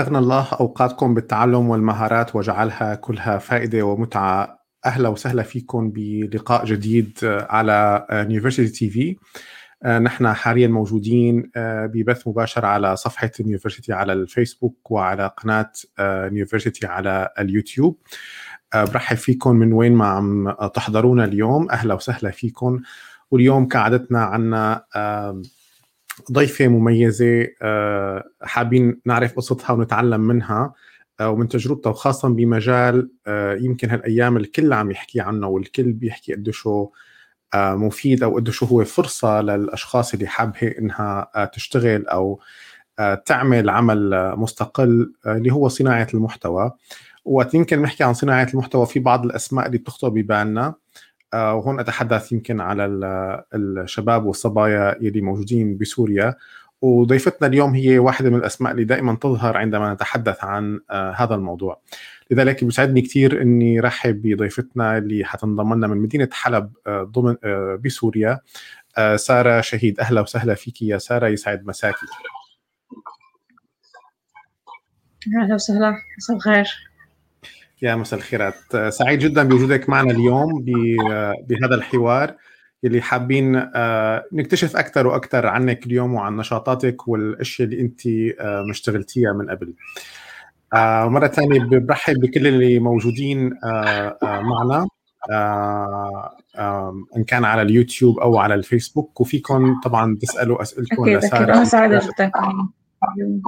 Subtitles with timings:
[0.00, 4.60] أغنى الله أوقاتكم بالتعلم والمهارات وجعلها كلها فائدة ومتعة.
[4.86, 9.16] أهلا وسهلا فيكم بلقاء جديد على يونيفرسيتي تي في
[9.86, 17.98] نحن حاليا موجودين ببث مباشر على صفحة يونيفرسيتي على الفيسبوك وعلى قناة يونيفرسيتي على اليوتيوب.
[18.74, 21.70] برحب فيكم من وين ما عم تحضرونا اليوم.
[21.70, 22.80] أهلا وسهلا فيكم.
[23.30, 24.84] واليوم كعادتنا عنا
[26.32, 30.74] ضيفة مميزة آه، حابين نعرف قصتها ونتعلم منها
[31.20, 36.68] آه، ومن تجربتها وخاصة بمجال آه، يمكن هالأيام الكل عم يحكي عنه والكل بيحكي قديش
[37.54, 42.40] مفيد أو قديش هو فرصة للأشخاص اللي حابة إنها تشتغل أو
[43.26, 46.72] تعمل عمل مستقل اللي هو صناعة المحتوى.
[47.24, 50.74] وقت يمكن نحكي عن صناعة المحتوى في بعض الأسماء اللي بتخطر ببالنا.
[51.34, 52.86] وهون أتحدث يمكن على
[53.54, 56.34] الشباب والصبايا اللي موجودين بسوريا.
[56.82, 61.80] وضيفتنا اليوم هي واحدة من الأسماء اللي دائما تظهر عندما نتحدث عن آه، هذا الموضوع.
[62.30, 67.36] لذلك بيسعدني كثير أني رحب بضيفتنا اللي حتنضم لنا من مدينة حلب آه، ضمن
[67.84, 68.40] بسوريا.
[69.16, 72.06] سارة شهيد أهلا وسهلا فيك يا سارة يسعد مساكي
[75.42, 76.89] أهلا وسهلا مساء الخير.
[77.82, 80.64] يا مساء الخيرات سعيد جدا بوجودك معنا اليوم
[81.48, 82.34] بهذا الحوار
[82.84, 88.06] اللي حابين آه، نكتشف أكثر وأكثر عنك اليوم وعن نشاطاتك والأشياء اللي أنت
[88.40, 89.74] آه، مشتغلتيها من قبل.
[90.74, 93.50] آه، مرة ثانية برحب بكل اللي موجودين
[94.22, 94.86] معنا.
[97.16, 101.50] إن كان على اليوتيوب أو على الفيسبوك وفيكم طبعا تسألوا اسئلتكم لسارة أكيد.
[101.50, 101.64] أنا
[103.18, 103.40] جدا.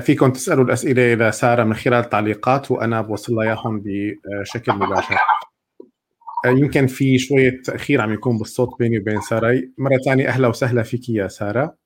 [0.00, 5.16] فيكم تسألوا الأسئلة لساره من خلال تعليقات وأنا بوصل اياهم بشكل مباشر.
[6.46, 11.08] يمكن في شوية تأخير عم يكون بالصوت بيني وبين ساره مرة ثانية أهلا وسهلا فيك
[11.08, 11.76] يا سارة.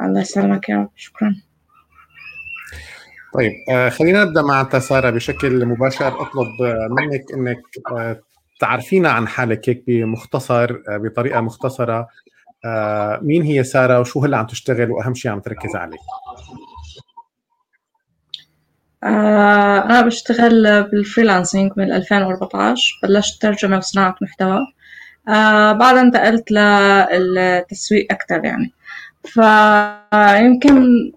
[0.00, 1.36] الله يسلمك يا رب شكرا.
[3.34, 6.08] طيب آه، خلينا نبدأ مع ساره بشكل مباشر.
[6.22, 7.62] أطلب آه، منك إنك
[7.92, 8.20] آه،
[8.60, 12.08] تعرفينا عن حالك هيك بمختصر بطريقة مختصرة.
[13.22, 15.98] مين هي سارة وشو هلا عم تشتغل وأهم شيء عم تركز عليه؟
[19.02, 24.58] أنا بشتغل بالفريلانسينج من 2014 بلشت ترجمة وصناعة محتوى.
[25.78, 28.72] بعدها انتقلت للتسويق أكثر يعني.
[29.24, 31.12] فيمكن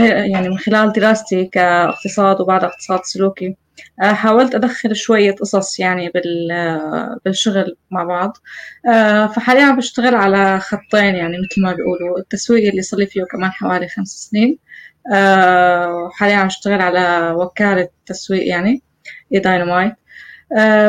[0.00, 3.56] يعني من خلال دراستي كاقتصاد وبعد اقتصاد سلوكي
[4.02, 6.10] آه، حاولت أدخل شوية قصص يعني
[7.24, 8.36] بالشغل مع بعض.
[8.88, 12.18] آه، فحاليا بشتغل على خطين يعني مثل ما بيقولوا.
[12.18, 14.58] التسويق اللي صار لي فيه كمان حوالي خمس سنين.
[15.14, 18.82] آه، حاليا عم بشتغل على وكالة تسويق يعني
[19.32, 19.92] داينامايت.
[19.92, 20.03] آه،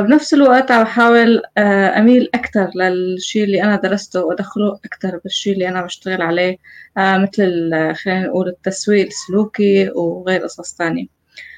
[0.02, 5.68] بنفس الوقت عم بحاول آه، أميل أكثر للشيء اللي أنا درسته وأدخله أكثر بالشيء اللي
[5.70, 6.58] أنا بشتغل عليه
[6.98, 11.08] آه، مثل خلينا نقول التسويق السلوكي وغير قصص تانية.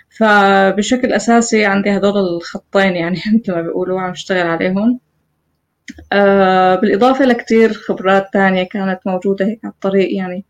[0.09, 4.99] فبشكل أساسي عندي هدول الخطين يعني مثل ما بيقولوا عم بشتغل عليهم.
[6.81, 10.45] بالإضافة لكتير خبرات تانية كانت موجودة هيك على الطريق يعني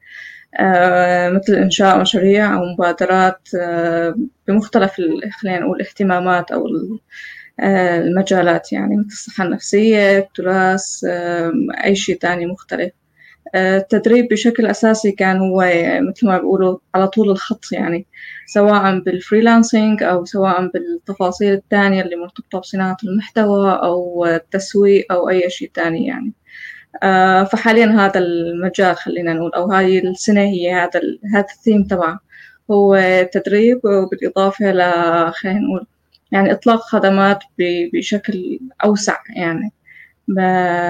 [1.30, 3.50] مثل إنشاء مشاريع أو مبادرات
[4.47, 4.94] بمختلف
[5.41, 7.00] خلينا نقول الاهتمامات أو آه،
[7.63, 11.03] المجالات يعني مثل الصحة النفسية التراث
[11.85, 12.91] أي شيء تاني مختلف.
[13.56, 15.72] آه، التدريب بشكل أساسي كان هو
[16.09, 18.07] مثل ما بيقولوا على طول الخط يعني
[18.47, 25.50] سواء بال freelancing أو سواء بالتفاصيل التانية اللي مرتبطة بصناعة المحتوى أو التسويق أو أي
[25.50, 26.34] شيء تاني يعني.
[27.03, 31.01] آه، فحاليا هذا المجال خلينا نقول أو هاي السنة هي هذا
[31.35, 32.19] هذا الثيم تبعه.
[32.72, 32.97] هو
[33.34, 34.81] تدريب وبالإضافة ل
[35.34, 35.88] خلينا نقول
[36.31, 37.43] يعني إطلاق خدمات
[37.93, 39.71] بشكل أوسع يعني.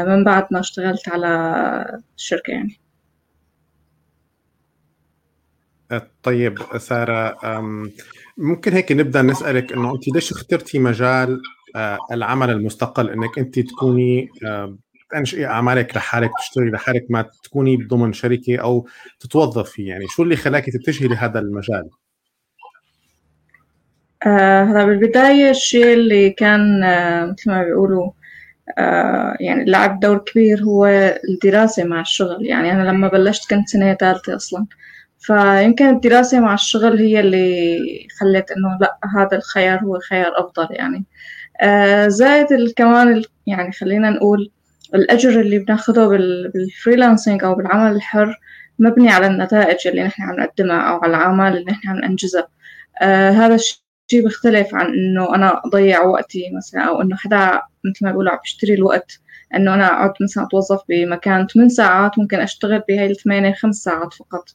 [0.07, 2.79] من بعد ما اشتغلت على الشركة يعني.
[6.23, 7.37] طيب سارة
[8.37, 11.41] ممكن هيك نبدأ نسألك إنه أنت ليش اخترتي مجال
[11.75, 14.29] آه، العمل المستقل؟ إنك أنت تكوني
[15.11, 18.87] تنشئي أعمالك لحالك تشتغلي لحالك ما تكوني ضمن شركة أو
[19.19, 20.05] تتوظفي يعني.
[20.07, 21.90] شو اللي خلاكي تتجهي لهذا المجال؟
[24.25, 28.11] آه، هذا بالبداية الشيء اللي كان آه، مثل ما بيقولوا
[28.78, 30.85] آه، يعني لعب دور كبير هو
[31.29, 32.46] الدراسة مع الشغل.
[32.46, 34.66] يعني أنا لما بلشت كنت سنة ثالثة أصلا.
[35.19, 41.05] فيمكن الدراسة مع الشغل هي اللي خلت إنه لأ هذا الخيار هو خيار أفضل يعني.
[42.09, 44.52] زائد كمان يعني خلينا نقول
[44.96, 48.40] الأجر اللي بناخده بالفريلانسينج أو بالعمل الحر
[48.79, 52.47] مبني على النتائج اللي نحن عم نقدمها أو على الأعمال اللي نحن عم ننجزها.
[53.31, 58.11] هذا الشيء شيء بيختلف عن إنه أنا أضيع وقتي مثلا أو إنه حدا مثل ما
[58.11, 59.19] بيقولوا عم بيشتري الوقت
[59.55, 64.49] إنه أنا أقعد مثلا أتوظف بمكان ثمان ساعات ممكن أشتغل بهاي الثمانية خمس ساعات فقط.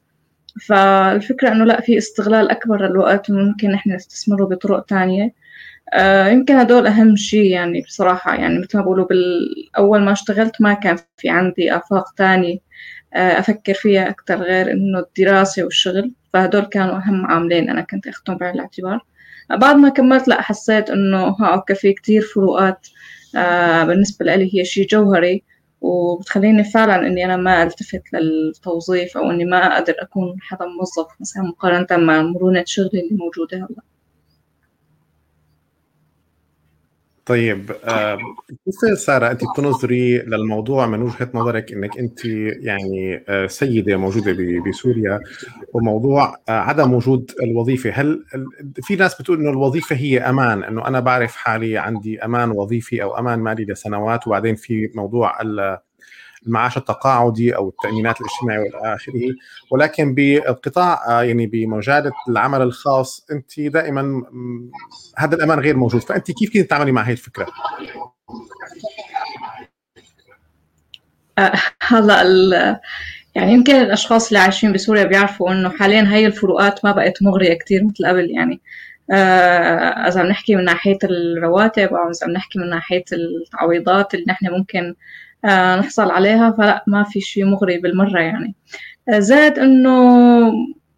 [0.66, 5.34] فالفكرة إنه لا في استغلال أكبر للوقت وممكن إحنا نستثمره بطرق تانية.
[5.94, 8.34] آه يمكن هدول أهم شيء يعني بصراحة.
[8.34, 12.58] يعني مثل ما بقولوا بالأول ما اشتغلت ما كان في عندي آفاق تانية
[13.14, 16.12] آه أفكر فيها أكتر غير إنه الدراسة والشغل.
[16.32, 19.00] فهدول كانوا أهم عاملين أنا كنت أخذهم بعين الاعتبار.
[19.50, 22.88] بعد ما كملت لا حسيت إنه ها أوكي في كتير فروقات
[23.36, 25.42] آه بالنسبة لي هي شيء جوهري
[25.80, 31.42] وبتخليني فعلا إني أنا ما ألتفت للتوظيف أو إني ما أقدر أكون حدا موظف مثلا
[31.42, 33.91] مقارنة مع مرونة شغلي اللي موجودة هلأ.
[37.26, 43.96] طيب آه، كيف سارة أنت بتنظري للموضوع من وجهة نظرك إنك أنت يعني آه، سيدة
[43.96, 44.36] موجودة
[44.68, 45.20] بسوريا
[45.74, 48.24] وموضوع آه، عدم وجود الوظيفة؟ هل
[48.82, 53.18] في ناس بتقول إنه الوظيفة هي أمان إنه أنا بعرف حالي عندي أمان وظيفي أو
[53.18, 55.40] أمان مالي لسنوات وبعدين في موضوع
[56.46, 59.34] المعاش التقاعدي أو التأمينات الاجتماعية والى اخره
[59.70, 64.22] ولكن بالقطاع آه، يعني بمجال العمل الخاص انت دائما
[65.18, 67.46] هذا الأمان غير موجود فانت كيف كنت تتعاملي مع هي الفكرة؟
[71.38, 71.52] آه،
[71.82, 72.80] هلا
[73.34, 77.84] يعني يمكن الأشخاص اللي عايشين بسوريا بيعرفوا إنه حاليا هاي الفروقات ما بقت مغرية كثير
[77.84, 78.60] مثل قبل يعني
[79.12, 84.24] آه، إذا عم نحكي من ناحية الرواتب أو إذا عم نحكي من ناحية التعويضات اللي
[84.28, 84.94] نحن ممكن
[85.78, 88.54] نحصل عليها فلا ما في شيء مغري بالمرة يعني.
[89.08, 90.52] آه، زاد إنه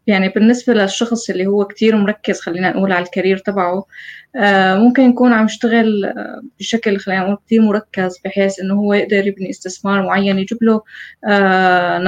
[0.07, 3.85] يعني بالنسبة للشخص اللي هو كتير مركز خلينا نقول على الكارير تبعه
[4.37, 6.13] آه، ممكن يكون عم يشتغل
[6.61, 10.83] بشكل خلينا نقول كتير مركز بحيث إنه هو يقدر يبني استثمار معين يجيب له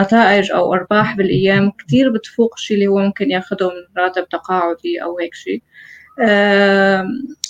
[0.02, 1.70] نتائج أو أرباح بالأيام.
[1.70, 5.62] كتير بتفوق الشيء اللي هو ممكن ياخده من راتب تقاعدي أو هيك شيء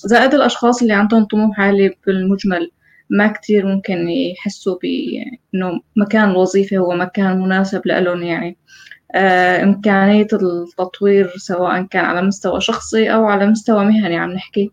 [0.04, 2.70] زائد الأشخاص اللي عندهم طموح عالي بالمجمل.
[3.10, 8.56] ما كتير ممكن يحسوا بإنه مكان الوظيفة هو مكان مناسب لهم يعني.
[9.14, 14.70] آه إمكانية التطوير سواء كان على مستوى شخصي أو على مستوى مهني عم نحكي.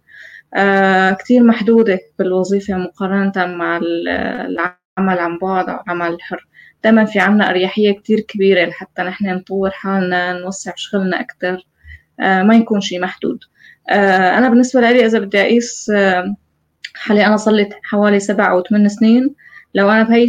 [0.56, 6.48] آه كتير محدودة بالوظيفة مقارنة مع العمل عن بعد أو العمل الحر
[6.84, 11.68] دايما في عنا أريحية كتير كبيرة لحتى نحن نطور حالنا نوسع شغلنا أكتر.
[12.20, 13.40] آه ما يكون شي محدود.
[13.90, 15.92] أنا بالنسبة لي إذا بدي أقيس
[16.96, 19.36] حاليا أنا لي حوالي سبع أو ثمان سنين.
[19.76, 20.28] لو أنا بهي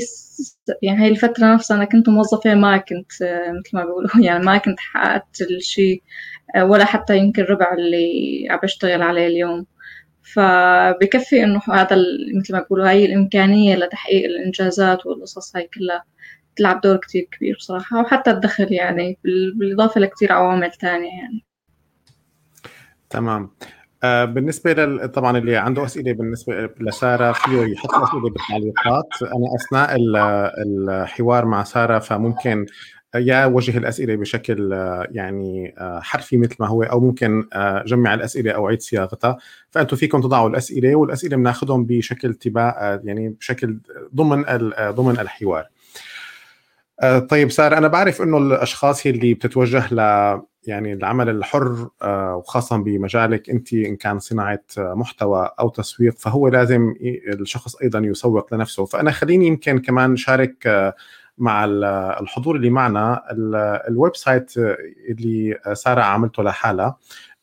[0.82, 3.12] يعني هاي الفترة نفسها أنا كنت موظفة ما كنت
[3.58, 6.02] مثل ما بيقولوا يعني ما كنت حققت الشيء
[6.56, 9.66] ولا حتى يمكن ربع اللي عم بشتغل عليه اليوم.
[10.22, 11.96] فبكفي إنه هذا
[12.36, 16.04] مثل ما بيقولوا هاي الإمكانية لتحقيق الإنجازات والقصص هاي كلها
[16.56, 18.00] تلعب دور كتير كبير بصراحة.
[18.00, 19.18] وحتى الدخل يعني
[19.54, 21.44] بالإضافة لكتير عوامل تانية يعني.
[23.10, 23.50] تمام.
[24.24, 25.08] بالنسبة لل...
[25.08, 29.08] طبعا اللي عنده أسئلة بالنسبة لسارة فيه يحط أسئلة بالتعليقات.
[29.22, 29.96] أنا أثناء
[30.66, 32.66] الحوار مع سارة فممكن
[33.14, 34.72] يا وجه الأسئلة بشكل
[35.10, 39.36] يعني آه، حرفي مثل ما هو أو ممكن آه، جمع الأسئلة أو عيد صياغتها.
[39.70, 43.78] فانتم فيكم تضعوا الأسئلة والأسئلة بناخذهم بشكل تباع يعني بشكل
[44.14, 44.44] ضمن
[44.80, 45.64] ضمن الحوار.
[47.28, 50.00] طيب سارة أنا بعرف إنه الأشخاص اللي بتتوجه ل
[50.68, 56.94] يعني العمل الحر آه، وخاصة بمجالك أنت إن كان صناعة محتوى أو تسويق فهو لازم
[57.28, 58.84] الشخص أيضا يسوق لنفسه.
[58.84, 60.94] فأنا خليني يمكن كمان شارك آه،
[61.38, 61.64] مع
[62.20, 63.22] الحضور اللي معنا.
[63.88, 64.52] ال website
[65.08, 66.96] اللي سارة عملته لحالها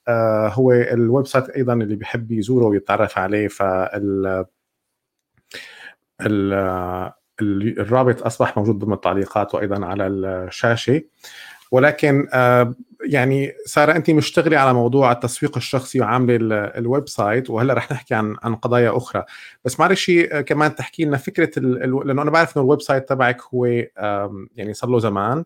[0.08, 3.48] آه، هو ال website أيضا اللي بيحب يزوره ويتعرف عليه.
[3.48, 4.46] فال
[7.42, 11.02] الرابط أصبح موجود ضمن التعليقات وأيضا على الشاشة.
[11.72, 17.92] ولكن آه، يعني سارة انت مشتغلة على موضوع التسويق الشخصي وعاملة ال website وهلأ رح
[17.92, 19.24] نحكي عن عن قضايا أخرى.
[19.66, 20.12] بس معلش
[20.48, 23.66] كمان تحكي لنا فكرة لأنه أنا بعرف إنه ال website تبعك هو
[24.56, 25.44] يعني صار له زمان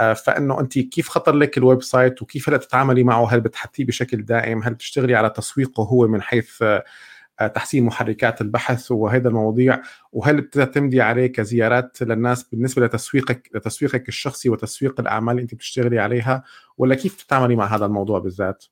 [0.00, 4.24] آه، فإنه انت كيف خطر لك ال website وكيف هلأ تتعاملي معه؟ هل بتحطيه بشكل
[4.24, 6.64] دائم؟ هل بتشتغلي على تسويقه هو من حيث
[7.54, 15.00] تحسين محركات البحث وهذا المواضيع وهل بتعتمدي عليه كزيارات للناس بالنسبة لتسويقك لتسويقك الشخصي وتسويق
[15.00, 16.44] الأعمال اللي أنت بتشتغلي عليها
[16.78, 18.64] ولا كيف بتتعاملي مع هذا الموضوع بالذات؟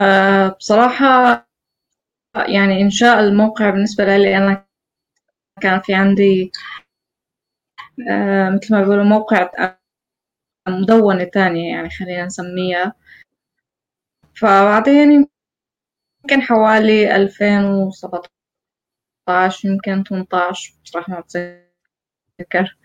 [0.00, 1.46] آه بصراحة
[2.48, 4.66] يعني إنشاء الموقع بالنسبة لي أنا
[5.62, 6.52] كان في عندي
[8.56, 9.50] مثل ما بيقولوا موقع
[10.68, 12.94] مدونة تانية يعني خلينا نسميها.
[14.34, 15.12] فبعدين
[16.24, 18.30] يمكن حوالي ألفين وسبعتاشر
[19.28, 22.78] 17 يمكن 18 بصراحة ما بتذكر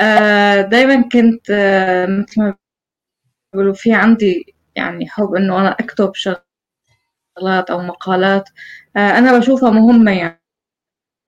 [0.00, 2.56] آه، دايما كنت آه، مثل ما
[3.54, 8.50] بيقولوا في عندي يعني حب إنه أنا أكتب شغلات أو مقالات.
[8.96, 10.41] أنا بشوفها مهمة يعني.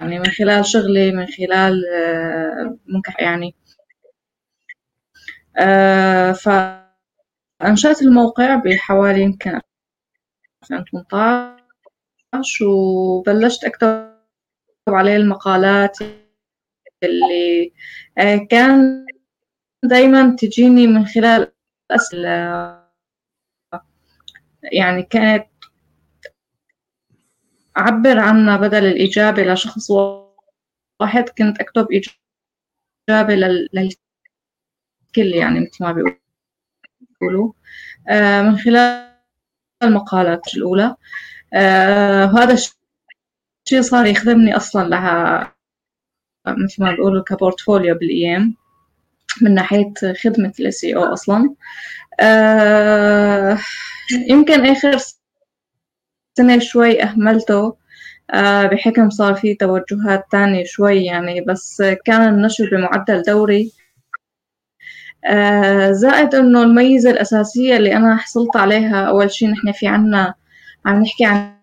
[0.01, 1.83] يعني من خلال شغلي من خلال
[2.87, 3.55] ممكن يعني.
[6.35, 9.61] فأنشأت الموقع بحوالي يمكن
[10.63, 14.15] 2018 وبلشت أكتب
[14.89, 15.99] عليه المقالات
[17.03, 17.73] اللي
[18.19, 19.07] آه، كان
[19.85, 21.53] دايما تجيني من خلال
[21.91, 22.85] أسئلة.
[24.73, 25.47] يعني كانت
[27.79, 29.91] أعبر عنها بدل الإجابة لشخص
[31.01, 31.87] واحد كنت أكتب
[33.11, 33.97] إجابة للكل
[35.17, 35.93] يعني مثل ما
[37.21, 37.53] بيقولوا.
[38.09, 39.15] آه، من خلال
[39.83, 40.97] المقالات الأولى.
[41.55, 45.55] آه، وهذا الشيء صار يخدمني أصلا لها
[46.47, 48.57] مثل ما بيقولوا كبورتفوليو بالأيام
[49.43, 49.93] من ناحية
[50.25, 51.55] خدمة ال SEO أصلا.
[52.21, 53.59] آه،
[54.31, 54.97] يمكن آخر
[56.39, 57.77] سنة شوي أهملته
[58.31, 63.73] آه، بحكم صار في توجهات تانية شوي يعني بس كان النشر بمعدل دوري.
[65.25, 70.35] آه، زائد إنه الميزة الأساسية اللي أنا حصلت عليها أول شي نحن في عنا
[70.87, 71.55] عم نحكي عن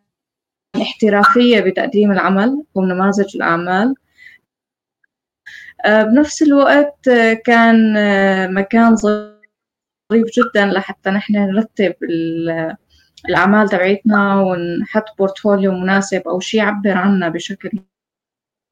[0.76, 3.96] الاحترافية بتقديم العمل ونماذج الأعمال.
[5.86, 7.10] آه، بنفس الوقت
[7.46, 7.94] كان
[8.54, 11.94] مكان ظريف جدا لحتى نحن نرتب
[13.30, 17.70] الأعمال تبعتنا ونحط بورتفوليو مناسب أو شيء يعبر عنا بشكل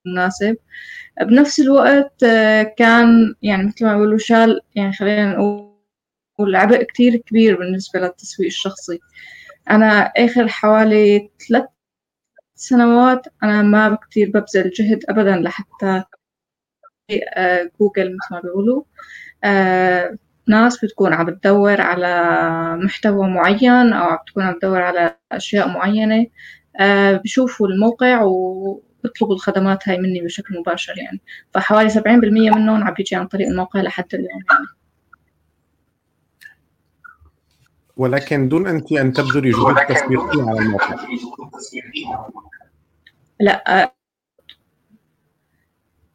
[0.07, 0.57] مناسب.
[1.21, 7.57] بنفس الوقت آه، كان يعني مثل ما بيقولوا شال يعني خلينا نقول عبء كتير كبير
[7.59, 8.99] بالنسبة للتسويق الشخصي.
[9.69, 11.65] أنا آخر حوالي ثلاث
[12.55, 16.03] سنوات أنا ما كتير ببذل جهد أبدا لحتى
[17.37, 18.83] آه، جوجل مثل ما بيقولوا.
[19.43, 20.17] آه،
[20.49, 22.07] ناس بتكون عم تدور على
[22.83, 26.27] محتوى معين أو عم تكون عم تدور على أشياء معينة.
[26.79, 31.21] آه، بشوفوا الموقع وبيطلبوا الخدمات هاي مني بشكل مباشر يعني.
[31.53, 34.65] فحوالي سبعين بالمية منهم عم بيجي عن طريق الموقع لحد اليوم يعني.
[37.97, 40.95] ولكن دون أنت أن تبذلي جهود تسويقية على الموقع.
[43.39, 43.93] لا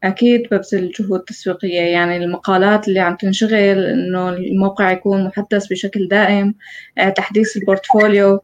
[0.05, 6.55] أكيد ببذل جهود تسويقية يعني المقالات اللي عم تنشغل إنه الموقع يكون محدث بشكل دائم
[6.99, 8.41] آه، تحديث البورتفوليو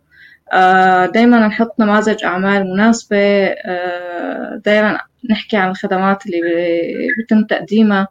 [0.52, 5.00] آه، دايما نحط نماذج أعمال مناسبة آه، دايما
[5.31, 6.40] نحكي عن الخدمات اللي
[7.19, 8.09] بيتم تقديمها.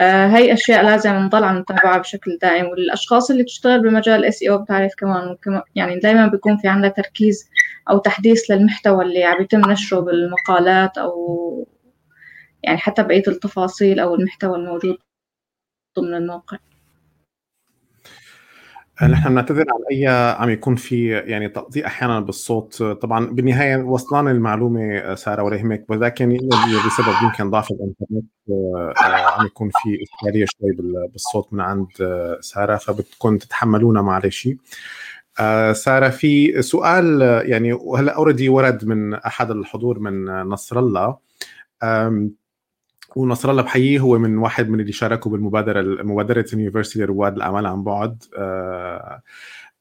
[0.00, 4.58] هاي أشياء لازم نضل عم نتابعها بشكل دائم والأشخاص اللي بتشتغل بمجال إس إي أو
[4.58, 5.36] بتعرف كمان
[5.74, 7.50] يعني دايما بيكون في عندها تركيز
[7.90, 11.66] أو تحديث للمحتوى اللي عم يتم نشره بالمقالات أو
[12.68, 14.98] يعني حتى بقية التفاصيل أو المحتوى الموجود
[15.98, 16.58] ضمن الموقع.
[19.02, 20.06] نحن بنعتذر عن أي
[20.38, 22.82] عم يكون في يعني تقطيع أحيانا بالصوت.
[22.82, 26.36] طبعا بالنهاية وصلنا المعلومة سارة ولا يهمك ولكن
[26.86, 28.94] بسبب يمكن ضعف الإنترنت آه،
[29.38, 30.72] عم يكون في إشكالية شوي
[31.12, 31.88] بالصوت من عند
[32.40, 34.48] سارة فبتكون تتحملونا معلش
[35.40, 41.16] آه، سارة في سؤال يعني وهلا already ورد من أحد الحضور من نصر الله.
[43.16, 47.84] ونصر الله بحييه هو من واحد من اللي شاركوا بالمبادرة مبادرة يونيفرسيتي لرواد الأعمال عن
[47.84, 48.22] بعد.
[48.36, 49.22] آه،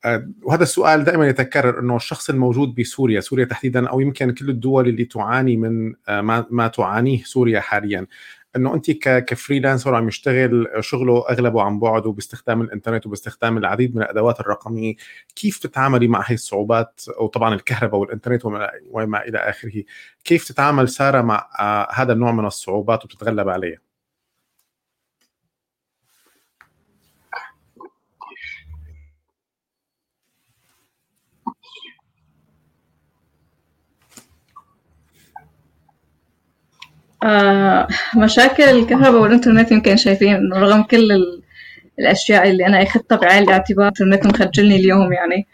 [0.05, 4.88] آه، وهذا السؤال دائما يتكرر إنه الشخص الموجود بسوريا سوريا تحديدا أو يمكن كل الدول
[4.88, 8.07] اللي تعاني من آه، ما تعانيه سوريا حاليا.
[8.56, 14.39] إنه انت كفريلانسر عم يشتغل شغله أغلبه عن بعد وباستخدام الإنترنت وباستخدام العديد من الأدوات
[14.39, 14.96] الرقمية.
[15.36, 18.46] كيف تتعاملي مع هي الصعوبات؟ وطبعا الكهرباء والإنترنت
[18.92, 19.84] وما إلى آخره.
[20.24, 23.87] كيف تتعامل سارة مع آه، هذا النوع من الصعوبات وتتغلب عليها؟
[37.27, 41.12] آه مشاكل الكهرباء والإنترنت يمكن شايفين رغم كل
[42.00, 45.48] الأشياء اللي أنا أخذتها بعين الاعتبار الإنترنت مخجلني اليوم يعني.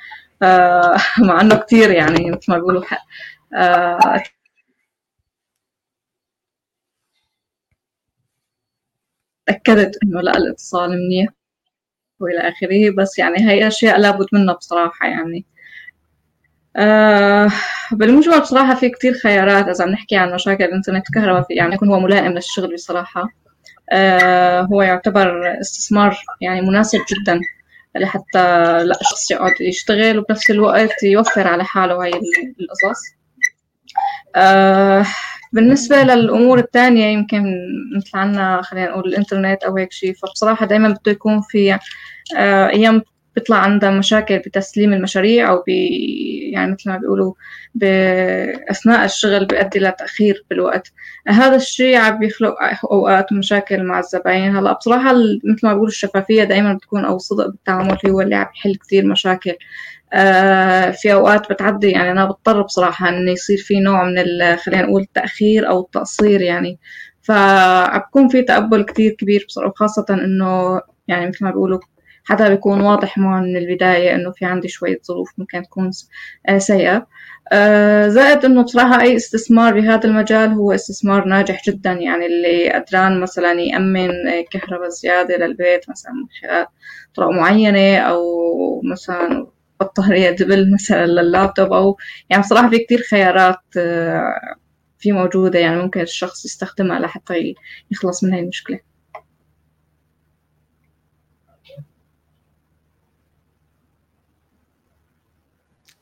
[0.44, 2.84] آه مع إنه كتير يعني مثل ما بيقولوا.
[3.56, 4.24] آه
[9.48, 11.30] تأكدت إنه لا الاتصال منيح
[12.20, 12.92] وإلى آخره.
[12.98, 15.46] بس يعني هاي أشياء لابد منها بصراحة يعني.
[16.78, 17.50] آه
[17.92, 22.32] بالمجمل بصراحة في كتير خيارات إذا نحكي عن مشاكل الإنترنت الكهرباء يعني يكون هو ملائم
[22.32, 23.30] للشغل بصراحة.
[23.92, 27.42] آه هو يعتبر استثمار يعني مناسب جدا
[27.96, 28.40] لحتى
[28.84, 32.12] لا شخص يقعد يشتغل وبنفس الوقت يوفر على حاله هاي
[32.62, 33.02] القصص.
[34.36, 35.06] آه
[35.54, 37.44] بالنسبة للأمور الثانية يمكن
[37.98, 41.80] مثل عنا خلينا نقول الإنترنت أو هيك شيء فبصراحة دايما بده يكون في
[42.38, 43.02] آه، أيام
[43.36, 45.70] بيطلع عندها مشاكل بتسليم المشاريع أو ب
[46.54, 47.34] يعني مثل ما بيقولوا
[47.76, 50.92] بأثناء الشغل بيؤدي لتأخير بالوقت.
[51.28, 52.56] هذا الشيء عم بيخلق
[52.92, 54.58] أوقات مشاكل مع الزباين.
[54.58, 55.14] هلا بصراحة
[55.44, 59.54] مثل ما بقول الشفافية دايما بتكون أو صدق بالتعامل هو اللي عم يحل كثير مشاكل.
[60.14, 64.16] آه، في أوقات بتعدي يعني أنا بضطر بصراحة إنه يصير في نوع من
[64.58, 66.80] خلينا نقول التأخير أو التقصير يعني.
[67.22, 71.80] فبكون في تقبل كتير كبير بصراحة وخاصة إنه يعني مثل ما بيقولوا
[72.24, 75.92] حتى بيكون واضح معه من البداية إنه في عندي شوية ظروف ممكن تكون
[76.50, 77.08] آه، سيئة.
[77.52, 81.92] آه، زائد إنه بصراحة أي استثمار بهذا المجال هو استثمار ناجح جدا.
[81.92, 84.10] يعني اللي قدران مثلا يأمن
[84.52, 86.68] كهرباء زيادة للبيت مثلا من خلال
[87.16, 88.22] طرق معينة أو
[88.92, 89.48] مثلا
[89.80, 91.98] بطارية دبل مثلا لللابتوب أو
[92.30, 94.56] يعني بصراحة في كتير خيارات آه،
[95.00, 95.60] في موجودة.
[95.60, 97.56] يعني ممكن الشخص يستخدمها لحتى
[97.92, 98.93] يخلص من هاي المشكلة.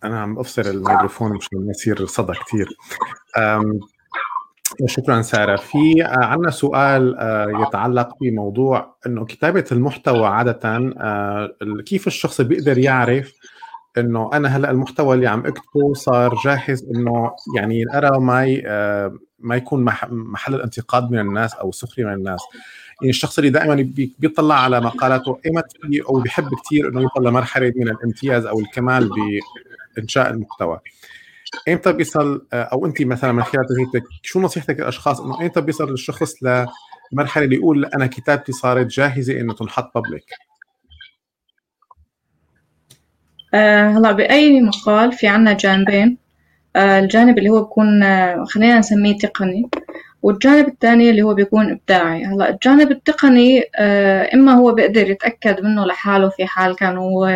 [0.03, 2.69] أنا عم أفصل الميكروفون مشان ما يصير صدى كثير
[4.85, 5.55] شكرا سارة.
[5.55, 10.79] في آه، عندنا سؤال آه، يتعلق بموضوع إنه كتابة المحتوى عادة
[11.85, 13.33] كيف الشخص بيقدر يعرف
[13.97, 19.55] إنه أنا هلأ المحتوى اللي عم أكتبه صار جاهز إنه يعني ينقرا ما آه، ما
[19.55, 22.39] يكون محل الانتقاد من الناس أو السخريه من الناس.
[23.01, 25.65] يعني الشخص اللي دائما بيطلع على مقالاته ايمت
[26.09, 29.09] أو بيحب كثير إنه يوصل لمرحلة من الامتياز أو الكمال
[29.95, 30.79] بانشاء المحتوى.
[31.69, 35.93] إمتى بيصل آه، أو أنت مثلا من خلال تجربتك شو نصيحتك للأشخاص إنه إمتى بيصل
[35.93, 40.25] الشخص لمرحلة اللي يقول أنا كتابتي صارت جاهزة إنه تنحط بابليك
[43.53, 46.17] آه، هلا بأي مقال في عنا جانبين.
[46.75, 49.69] آه، الجانب اللي هو بيكون آه، خلينا نسميه تقني
[50.21, 52.25] والجانب الثاني اللي هو بيكون إبداعي.
[52.25, 53.63] هلا الجانب التقني
[54.33, 57.27] إما هو بيقدر يتأكد منه لحاله في حال كان هو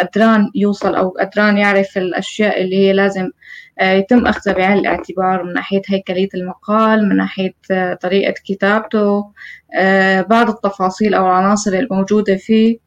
[0.00, 3.30] قدران يوصل أو قدران يعرف الأشياء اللي هي لازم
[3.82, 7.54] يتم أخذها بعين الاعتبار من ناحية هيكلية المقال من ناحية
[8.02, 9.24] طريقة كتابته
[10.22, 12.78] بعض التفاصيل أو العناصر الموجودة فيه.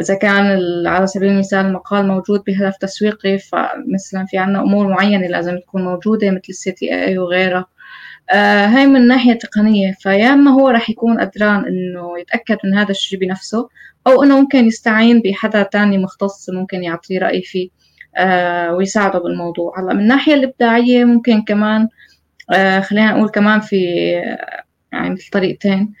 [0.00, 5.58] إذا كان على سبيل المثال المقال موجود بهدف تسويقي فمثلا في عنا أمور معينة لازم
[5.58, 7.66] تكون موجودة مثل السي تي اي وغيرها.
[8.30, 12.90] آه هاي من ناحية تقنية فيا إما هو راح يكون قدران إنه يتأكد من هذا
[12.90, 13.68] الشيء بنفسه
[14.06, 17.68] أو إنه ممكن يستعين بحدا تاني مختص ممكن يعطيه رأي فيه
[18.16, 19.80] آه ويساعده بالموضوع.
[19.80, 21.88] هلأ من الناحية الإبداعية ممكن كمان
[22.50, 23.76] آه خلينا نقول كمان في
[24.92, 25.92] يعني مثل طريقتين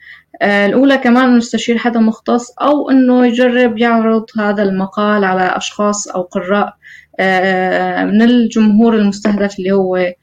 [0.42, 6.22] آه، الأولى كمان نستشير حدا مختص أو إنه يجرب يعرض هذا المقال على أشخاص أو
[6.22, 6.76] قراء
[7.20, 10.14] آه، من الجمهور المستهدف اللي هو آه،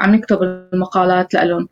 [0.00, 1.68] عم يكتب المقالات لهم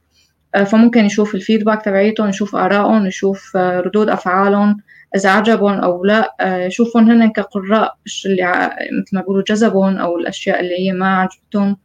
[0.67, 4.77] فممكن يشوف الفيدباك تبعيتهم يشوف آرائهم يشوف ردود أفعالهم
[5.17, 6.35] إذا عجبهم أو لا.
[6.67, 11.77] يشوفهم هن كقراء اللي مثل ما بيقولوا جذبهم أو الأشياء اللي هي ما عجبتهم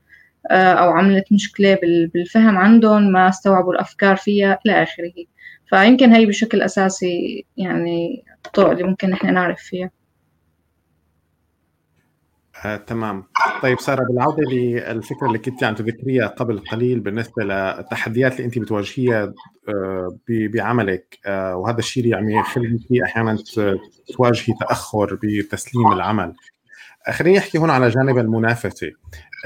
[0.52, 1.78] آه، أو عملت مشكلة
[2.14, 5.14] بالفهم عندهم ما استوعبوا الأفكار فيها إلى آخره.
[5.70, 9.90] فيمكن هي بشكل أساسي يعني الطرق اللي ممكن نحن نعرف فيها.
[12.66, 13.24] آه، تمام.
[13.62, 19.34] طيب سارة بالعودة للفكرة اللي كنت عم تذكريها قبل قليل بالنسبة للتحديات اللي أنت بتواجهيها
[19.70, 23.38] آه، بعملك آه، وهذا الشيء اللي عم يخليك أحيانا
[24.18, 26.34] تواجهي تأخر بتسليم العمل.
[27.12, 28.92] خليني أحكي هون على جانب المنافسة.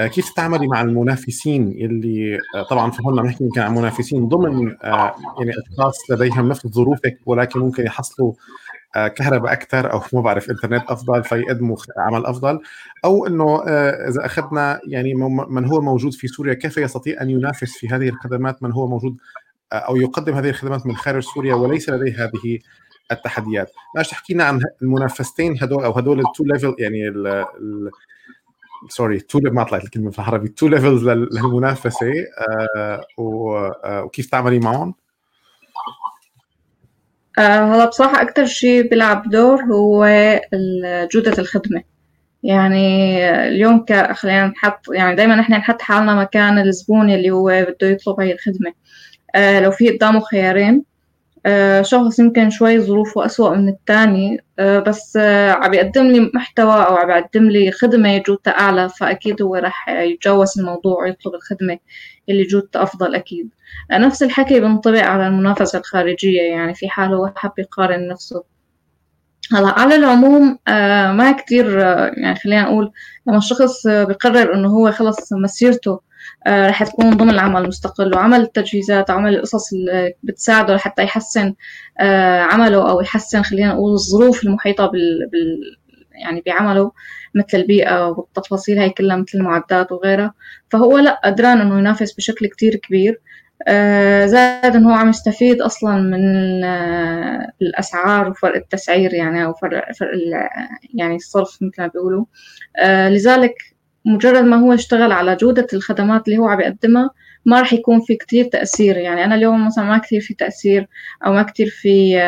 [0.00, 5.14] آه، كيف تتعاملي مع المنافسين اللي آه، طبعا فهمنا بنحكي يمكن عن منافسين ضمن آه،
[5.38, 8.32] يعني أشخاص لديهم نفس ظروفك ولكن ممكن يحصلوا
[8.94, 12.60] كهرباء أكثر أو ما بعرف إنترنت أفضل فيقدموا عمل أفضل.
[13.04, 13.62] أو إنه
[14.08, 15.14] إذا أخذنا يعني
[15.48, 19.16] من هو موجود في سوريا كيف يستطيع أن ينافس في هذه الخدمات؟ من هو موجود
[19.72, 22.58] أو يقدم هذه الخدمات من خارج سوريا وليس لديه هذه
[23.12, 27.12] التحديات؟ معلش تحكي لنا عن المنافستين هدول أو هدول ال two level يعني
[28.88, 32.12] sorry two ما طلعت الكلمة في العربي two levels للمنافسة
[32.48, 34.94] آه آه وكيف تعملي معهم؟
[37.38, 40.06] آه، هلا بصراحة أكتر شيء بيلعب دور هو
[41.12, 41.82] جودة الخدمة.
[42.42, 43.18] يعني
[43.48, 48.32] اليوم خلينا نحط يعني دايما نحن نحط حالنا مكان الزبون اللي هو بده يطلب هاي
[48.32, 48.72] الخدمة.
[49.34, 50.91] آه لو في قدامه خيارين آه،
[51.82, 56.96] شخص يمكن شوي ظروفه أسوأ من التاني آه، بس آه، عم يقدم لي محتوى أو
[56.96, 61.78] عم يقدم لي خدمة جودتها أعلى فأكيد هو رح يتجوز الموضوع ويطلب الخدمة
[62.28, 63.50] اللي جودتها أفضل أكيد.
[63.92, 68.44] نفس الحكي بنطبق على المنافسة الخارجية يعني في حال هو حب يقارن نفسه
[69.52, 72.92] هلا على العموم آه ما كتير آه يعني خلينا نقول
[73.26, 76.00] لما الشخص آه بقرر إنه هو خلص مسيرته
[76.48, 81.54] رح تكون ضمن العمل المستقل وعمل التجهيزات وعمل القصص اللي بتساعده لحتى يحسن
[82.50, 85.60] عمله أو يحسن خلينا نقول الظروف المحيطة بال, بال
[86.24, 86.92] يعني بعمله
[87.34, 90.34] مثل البيئة والتفاصيل هاي كلها مثل المعدات وغيرها.
[90.70, 93.20] فهو لا قدران إنه ينافس بشكل كتير كبير.
[94.26, 100.10] زائد انه هو عم يستفيد أصلا من آه، الأسعار وفرق التسعير يعني أو فرق فرق
[100.94, 102.24] يعني الصرف مثل ما بيقولوا.
[102.76, 103.54] آه، لذلك
[104.04, 107.10] مجرد ما هو اشتغل على جودة الخدمات اللي هو عم يقدمها
[107.46, 108.96] ما راح يكون في كتير تأثير.
[108.96, 110.88] يعني أنا اليوم مثلا ما كتير في تأثير
[111.26, 112.18] أو ما كتير في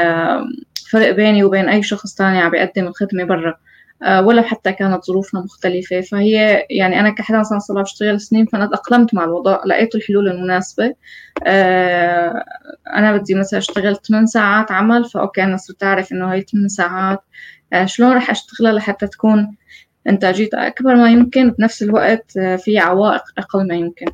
[0.91, 3.55] فرق بيني وبين أي شخص تاني عم يقدم الخدمة برا.
[4.03, 6.01] آه، ولا حتى كانت ظروفنا مختلفة.
[6.01, 10.95] فهي يعني أنا كحدا مثلا صار بشتغل سنين فأنا تأقلمت مع الوضع لقيت الحلول المناسبة.
[11.47, 12.45] آه،
[12.97, 17.21] أنا بدي مثلا أشتغل 8 ساعات عمل فأوكي أنا صرت أعرف إنه هاي 8 ساعات
[17.73, 19.57] آه، شلون رح أشتغلها لحتى تكون
[20.09, 24.07] إنتاجيتها أكبر؟ ما يمكن بنفس الوقت في عوائق أقل ما يمكن.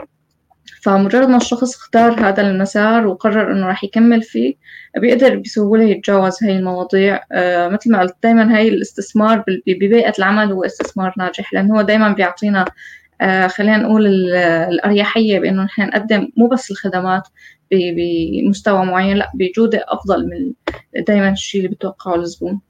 [0.83, 4.54] فمجرد ما الشخص اختار هذا المسار وقرر إنه راح يكمل فيه
[4.96, 7.20] بيقدر بسهولة يتجاوز هاي المواضيع.
[7.33, 12.12] آه مثل ما قلت دايما هاي الاستثمار ببيئة العمل هو استثمار ناجح لأنه هو دايما
[12.12, 12.64] بيعطينا
[13.20, 14.06] آه خلينا نقول
[14.37, 17.28] الأريحية بأنه نحن نقدم مو بس الخدمات
[17.72, 20.52] بمستوى معين لأ بجودة أفضل من
[21.04, 22.61] دايما الشيء اللي بتوقعه الزبون.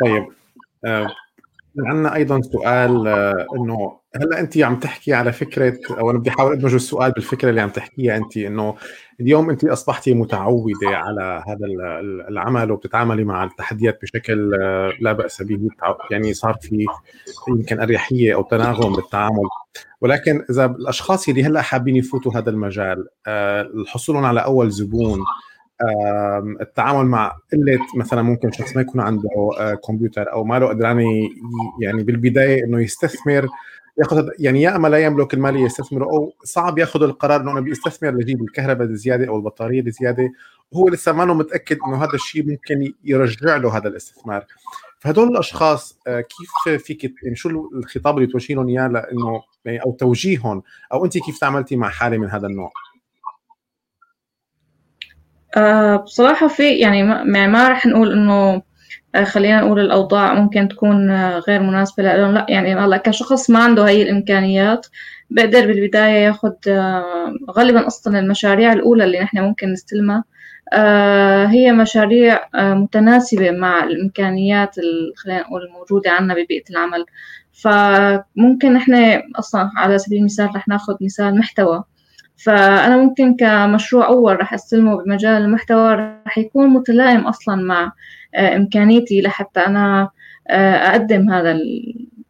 [0.00, 0.28] طيب
[0.84, 1.08] أه
[1.78, 6.52] عندنا أيضا سؤال آه، إنه هلأ انت عم تحكي على فكرة أو أنا بدي أحاول
[6.52, 8.74] أدمج السؤال بالفكرة اللي عم تحكيها انت إنه
[9.20, 11.66] اليوم انت أصبحتي متعودة على هذا
[12.28, 15.68] العمل وبتتعاملي مع التحديات بشكل آه، لا بأس به
[16.10, 16.86] يعني صار في
[17.48, 19.48] يمكن أريحية أو تناغم بالتعامل.
[20.00, 25.18] ولكن إذا الأشخاص اللي هلأ حابين يفوتوا هذا المجال آه، حصولهم على أول زبون
[26.60, 31.04] التعامل مع قلة مثلا ممكن شخص ما يكون عنده آه، كمبيوتر أو ما له قدران
[31.80, 33.48] يعني بالبداية إنه يستثمر
[33.98, 38.42] ياخذ يعني يا اما لا يملك المال يستثمر أو صعب ياخذ القرار إنه بيستثمر ليجيب
[38.42, 40.32] الكهرباء الزياده أو البطارية الزياده
[40.72, 44.46] وهو لسه ما متأكد إنه هذا الشيء ممكن يرجع له هذا الاستثمار
[44.98, 49.92] فهدول الأشخاص آه، كيف فيك يعني شو الخطاب اللي توجهي لهم إياه لإنه يعني أو
[49.92, 50.62] توجيههم
[50.92, 52.70] أو أنت كيف تعاملتي مع حالة من هذا النوع؟
[55.56, 58.62] آه بصراحة في يعني ما, يعني ما راح نقول إنه
[59.14, 63.58] آه خلينا نقول الأوضاع ممكن تكون آه غير مناسبة لهم لا يعني هلا كشخص ما
[63.64, 64.86] عنده هاي الإمكانيات
[65.30, 70.24] بقدر بالبداية ياخد آه غالبا أصلا المشاريع الأولى اللي نحن ممكن نستلمها.
[70.72, 74.74] آه هي مشاريع آه متناسبة مع الإمكانيات
[75.16, 77.06] خلينا نقول الموجودة عنا ببيئة العمل.
[77.52, 78.94] فممكن نحن
[79.38, 81.84] أصلا على سبيل المثال رح ناخد مثال محتوى.
[82.44, 85.94] فأنا ممكن كمشروع أول رح أستلمه بمجال المحتوى
[86.26, 87.92] رح يكون متلائم أصلا مع
[88.34, 90.10] آه، إمكانيتي لحتى أنا
[90.48, 91.58] آه، أقدم هذا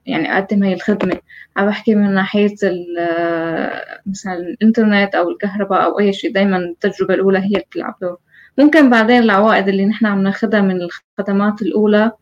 [0.07, 1.18] يعني أقدم هاي الخدمة.
[1.57, 2.55] عم بحكي من ناحية
[2.99, 8.18] آه، مثلا الإنترنت أو الكهرباء أو أي شيء دايما التجربة الأولى هي اللي بتلعب دور.
[8.59, 12.12] ممكن بعدين العوائد اللي نحن عم ناخدها من الخدمات الأولى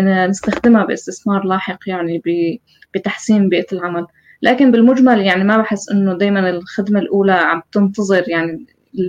[0.00, 2.22] نستخدمها باستثمار لاحق يعني
[2.94, 4.06] بتحسين بيئة العمل.
[4.42, 8.66] لكن بالمجمل يعني ما بحس إنه دايما الخدمة الأولى عم تنتظر يعني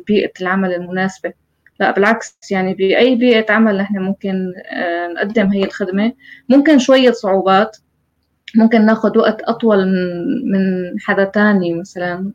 [0.08, 1.34] بيئة العمل المناسبة.
[1.80, 6.14] لا بالعكس يعني بأي بيئة عمل نحن ممكن آه، نقدم هي الخدمة.
[6.50, 7.78] ممكن شوية صعوبات.
[8.56, 9.86] ممكن ناخد وقت أطول
[10.46, 12.32] من حدا تاني مثلا.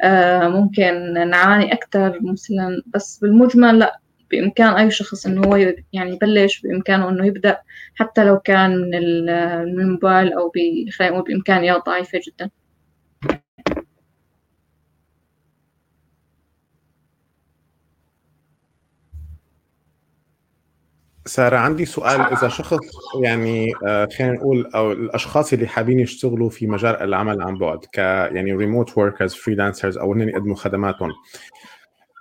[0.00, 2.82] آه، ممكن نعاني أكتر مثلا.
[2.94, 5.56] بس بالمجمل لا بإمكان أي شخص إنه هو
[5.92, 7.58] يعني يبلش بإمكانه إنه يبدأ.
[7.94, 10.52] حتى لو كان من الموبايل أو
[10.98, 12.50] خلينا بإمكانيات ضعيفة جدا.
[21.26, 22.80] سارة عندي سؤال إذا شخص
[23.22, 27.98] يعني آه، خلينا نقول أو الأشخاص اللي حابين يشتغلوا في مجال العمل عن بعد ك
[27.98, 31.10] يعني remote workers freelancers أو هن يقدموا خدماتهم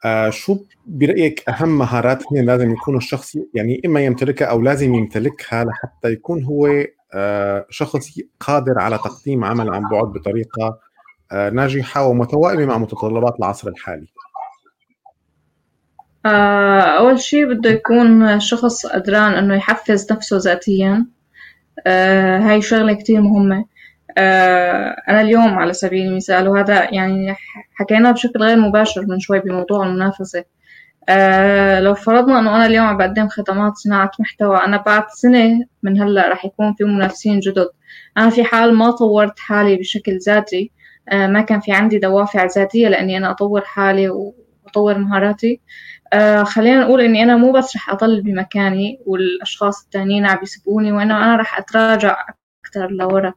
[0.05, 5.63] آه شو برأيك أهم مهارات هي لازم يكون الشخص يعني إما يمتلكها أو لازم يمتلكها
[5.63, 6.67] لحتى يكون هو
[7.13, 10.79] آه شخص قادر على تقديم عمل عن بعد بطريقة
[11.31, 14.07] آه ناجحة ومتوائمة مع متطلبات العصر الحالي.
[16.97, 21.05] أول شيء بده يكون شخص قدران إنه يحفز نفسه ذاتيا.
[21.87, 23.57] هاي شغلة كتير مهمة.
[23.57, 23.65] آه،
[25.09, 27.35] أنا اليوم على سبيل المثال وهذا يعني
[27.75, 30.43] حكينا بشكل غير مباشر من شوي بموضوع المنافسة.
[31.09, 36.01] أه لو فرضنا إنه أنا اليوم عم بقدم خدمات صناعة محتوى أنا بعد سنة من
[36.01, 37.67] هلأ رح يكون في منافسين جدد.
[38.17, 40.71] أنا في حال ما طورت حالي بشكل ذاتي
[41.09, 44.11] أه ما كان في عندي دوافع ذاتية لأني أنا أطور حالي
[44.67, 45.61] أطور مهاراتي.
[46.13, 51.17] آه خلينا نقول إني أنا مو بس رح أضل بمكاني والأشخاص التانيين عم يسبقوني وأنا
[51.17, 52.17] أنا رح أتراجع
[52.65, 53.33] أكثر لورا.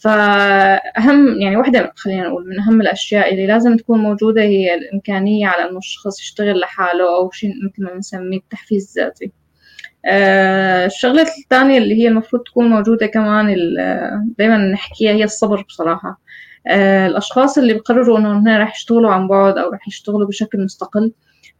[0.00, 5.70] فأهم يعني واحدة خلينا نقول من أهم الأشياء اللي لازم تكون موجودة هي الإمكانية على
[5.70, 9.32] إنه الشخص يشتغل لحاله أو شيء مثل ما بنسميه التحفيز الذاتي.
[10.06, 13.56] آه الشغلة الثانية اللي هي المفروض تكون موجودة كمان
[14.38, 16.20] دايما نحكيها هي الصبر بصراحة
[16.66, 21.12] آه الأشخاص اللي بقرروا إنه هن رح يشتغلوا عن بعد أو رح يشتغلوا بشكل مستقل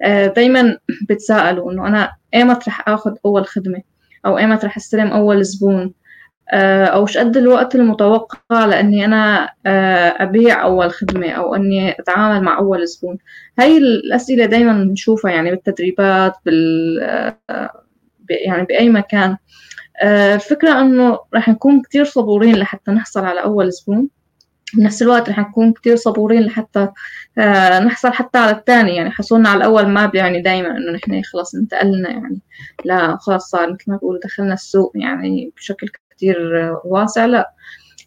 [0.03, 3.83] آه دايما بتساءلوا إنه أنا إيمت رح آخذ أول خدمة
[4.27, 5.93] أو إيمت رح أستلم أول زبون
[6.51, 12.43] آه، أو إيش قد الوقت المتوقع لأني أنا آه، أبيع أول خدمة أو أني أتعامل
[12.43, 13.19] مع أول زبون.
[13.59, 17.01] هاي الأسئلة دايما بنشوفها يعني بالتدريبات بال
[17.51, 17.85] آه،
[18.31, 19.37] يعني بأي مكان.
[20.05, 24.09] الفكرة إنه رح نكون كتير صبورين لحتى نحصل على أول زبون.
[24.75, 26.89] بنفس الوقت رح نكون كتير صبورين لحتى
[27.87, 32.11] نحصل حتى على الثاني يعني حصولنا على الأول ما بيعني دايما إنه نحن خلاص انتقلنا
[32.11, 32.41] يعني.
[32.85, 35.89] لا خلاص صار مثل ما بقول دخلنا السوق يعني بشكل
[36.21, 37.53] كتير واسع لا.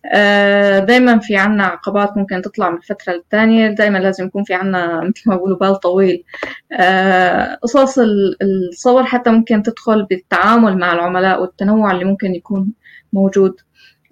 [0.05, 5.01] آه، دايما في عنا عقبات ممكن تطلع من فترة للتانية دايما لازم يكون في عنا
[5.09, 6.23] مثل ما بقولوا بال طويل.
[6.71, 7.99] آه، قصص
[8.41, 12.73] الصور حتى ممكن تدخل بالتعامل مع العملاء والتنوع اللي ممكن يكون
[13.13, 13.55] موجود.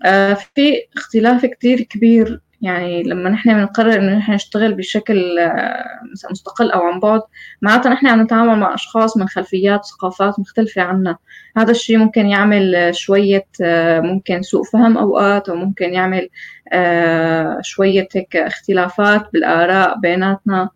[0.05, 5.85] آه، في اختلاف كتير كبير يعني لما نحن بنقرر إنه نحن نشتغل بشكل آه،
[6.31, 7.21] مستقل أو عن بعد
[7.61, 11.17] معناتها نحن عم نتعامل مع أشخاص من خلفيات وثقافات مختلفة عنا.
[11.57, 16.29] هذا الشيء ممكن يعمل شوية آه، ممكن سوء فهم أوقات أو ممكن يعمل
[16.73, 20.69] آه، شوية هيك اختلافات بالآراء بيناتنا.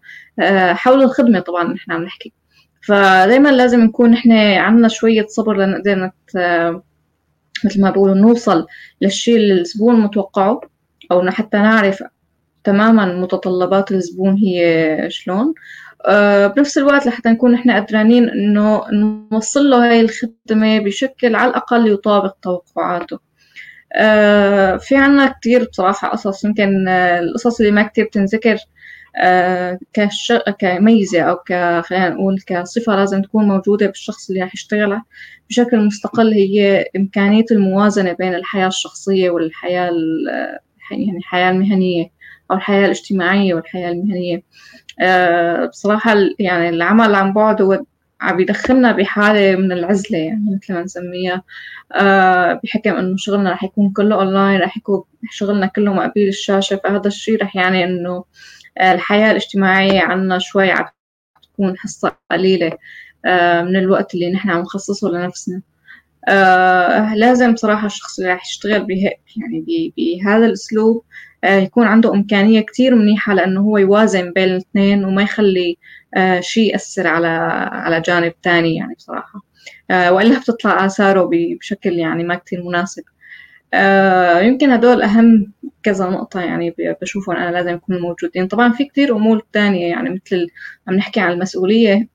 [0.73, 2.33] حول الخدمة طبعا نحن عم نحكي.
[2.87, 6.11] فدايما لازم نكون نحن عنا شوية صبر لنقدر
[7.65, 8.67] مثل ما بقولوا نوصل
[9.01, 10.61] للشيء اللي الزبون متوقعه.
[11.11, 12.03] أو حتى نعرف
[12.63, 15.53] تماما متطلبات الزبون هي شلون.
[16.05, 18.83] أه بنفس الوقت لحتى نكون نحن قدرانين إنه
[19.31, 23.19] نوصل له هاي الخدمة بشكل على الأقل يطابق توقعاته.
[23.93, 28.57] أه في عنا كتير بصراحة قصص يمكن القصص اللي ما كتير بتنذكر
[29.17, 30.33] أه كش...
[30.59, 35.01] كميزة أو ك خلينا نقول كصفة لازم تكون موجودة بالشخص اللي رح يشتغل
[35.49, 39.91] بشكل مستقل هي إمكانية الموازنة بين الحياة الشخصية والحياة
[40.91, 42.11] يعني الحياة المهنية
[42.51, 44.43] أو الحياة الاجتماعية والحياة المهنية.
[45.01, 47.83] أه بصراحة يعني العمل عن بعد هو
[48.21, 51.43] عم يدخلنا بحالة من العزلة يعني مثل ما نسميها.
[51.95, 57.07] أه بحكم إنه شغلنا رح يكون كله أونلاين رح يكون شغلنا كله مقابل الشاشة فهذا
[57.07, 58.23] الشيء رح يعني إنه
[58.81, 60.85] الحياة الاجتماعية عنا شوي عم
[61.43, 62.71] تكون حصة قليلة
[63.63, 65.61] من الوقت اللي نحن عم نخصصه لنفسنا.
[66.27, 71.03] آه لازم بصراحة الشخص اللي راح يشتغل به يعني بهذا الأسلوب
[71.43, 75.77] آه يكون عنده إمكانية كتير منيحة لأنه هو يوازن بين الاثنين وما يخلي
[76.17, 77.27] آه شيء يأثر على
[77.71, 79.41] على جانب تاني يعني بصراحة
[79.91, 83.03] آه وإلا بتطلع آثاره بشكل يعني ما كتير مناسب.
[83.73, 88.47] آه يمكن هدول أهم كذا نقطة يعني بشوفهم أنا لازم يكونوا موجودين.
[88.47, 90.47] طبعا في كتير أمور تانية يعني مثل
[90.87, 92.07] عم نحكي عن المسؤولية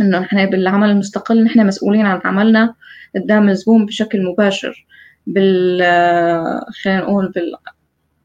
[0.00, 2.74] إنه نحن بالعمل المستقل نحن مسؤولين عن عملنا.
[3.14, 4.86] قدام الزبون بشكل مباشر
[5.26, 5.82] بال
[6.82, 7.56] خلينا نقول بال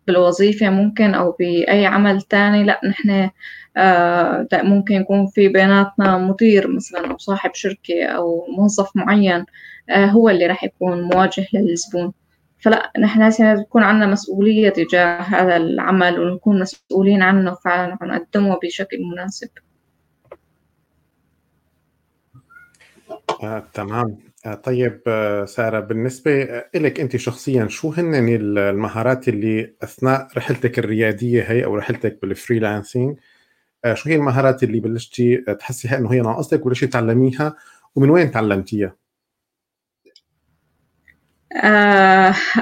[0.07, 2.63] بالوظيفة ممكن أو بأي عمل تاني.
[2.63, 3.29] لا نحن
[3.77, 9.45] آه، ممكن يكون في بيناتنا مدير مثلا أو صاحب شركة أو موظف معين
[9.89, 12.13] آه، هو اللي راح يكون مواجه للزبون.
[12.59, 18.97] فلا نحن لازم يكون عندنا مسؤولية تجاه هذا العمل ونكون مسؤولين عنه فعلا ونقدمه بشكل
[19.13, 19.49] مناسب.
[23.43, 24.05] آه، تمام.
[24.05, 24.30] آه،
[24.63, 31.65] طيب آه، سارة بالنسبة لك أنت شخصيا شو هن المهارات اللي أثناء رحلتك الريادية هي
[31.65, 33.17] أو رحلتك بالفريلانسينج
[33.93, 37.55] شو هي المهارات اللي بلشتي تحسيها إنه هي ناقصتك وليش تعلميها
[37.95, 38.95] ومن وين تعلمتيها؟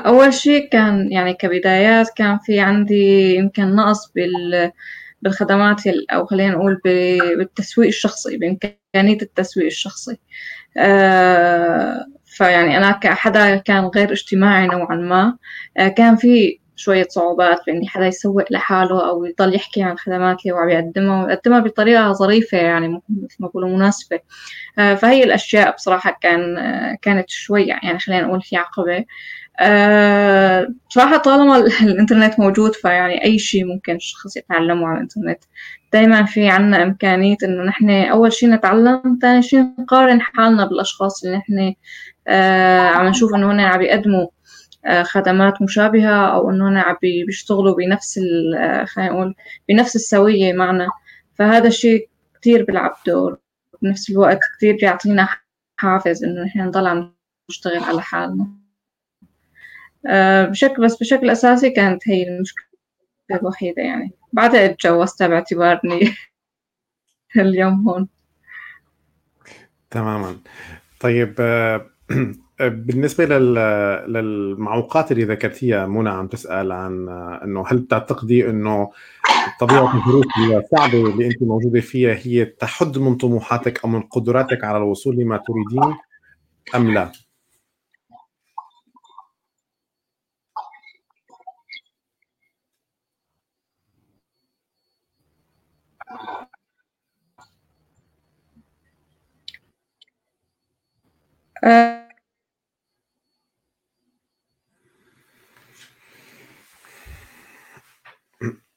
[0.06, 4.72] أول شيء كان يعني كبدايات كان في عندي يمكن نقص بال
[5.22, 6.82] بالخدمات أو خلينا نقول
[7.38, 10.18] بالتسويق الشخصي بإمكانية التسويق الشخصي آه،
[12.26, 15.38] فيعني أنا كحدا كان غير اجتماعي نوعا ما.
[15.78, 20.54] آه، كان في شوية صعوبات بإني حدا يسوق لحاله أو يضل يحكي عن الخدمات اللي
[20.54, 24.20] هو عم يقدمها ويقدمها بطريقة ظريفة يعني مثل ما بقولوا مناسبة.
[24.80, 26.56] آه، فهي الأشياء بصراحة كان
[27.02, 29.06] كانت شوي يعني خلينا نقول في عقبة.
[29.60, 35.44] أه بصراحة طالما الإنترنت موجود فيعني أي شيء ممكن الشخص يتعلمه على الإنترنت.
[35.94, 41.38] دايما في عنا إمكانية إنه نحن أول شيء نتعلم ثاني شيء نقارن حالنا بالأشخاص اللي
[41.38, 41.74] نحن
[42.28, 44.28] أه عم نشوف إنه هن عم يقدموا
[44.86, 48.20] أه خدمات مشابهة أو إنه هن عم بيشتغلوا بنفس
[48.86, 49.36] خلينا نقول
[49.70, 50.88] بنفس السوية معنا.
[51.36, 52.10] فهذا الشيء
[52.42, 53.38] كتير بيلعب دور.
[53.82, 55.30] بنفس الوقت كتير بيعطينا
[55.78, 57.14] حافز إنه نحن نضل عم
[57.50, 58.44] نشتغل على حالنا.
[58.44, 58.59] آه،
[60.50, 62.66] بشكل بس بشكل أساسي كانت هي المشكلة
[63.32, 64.12] الوحيدة يعني.
[64.34, 66.00] بعدها اتجوزتها باعتبارني
[67.38, 68.08] اليوم هون.
[69.92, 70.38] تماما.
[71.00, 71.86] طيب آه،
[72.60, 73.26] بالنسبة
[74.08, 78.92] للمعوقات اللي ذكرتيها منى عم تسأل عن آه، إنه هل بتعتقدي إنه
[79.60, 84.78] طبيعة الظروف الصعبة اللي أنت موجودة فيها هي تحد من طموحاتك أو من قدراتك على
[84.78, 85.96] الوصول لما تريدين
[86.76, 87.12] أم لا؟
[101.64, 102.10] أه.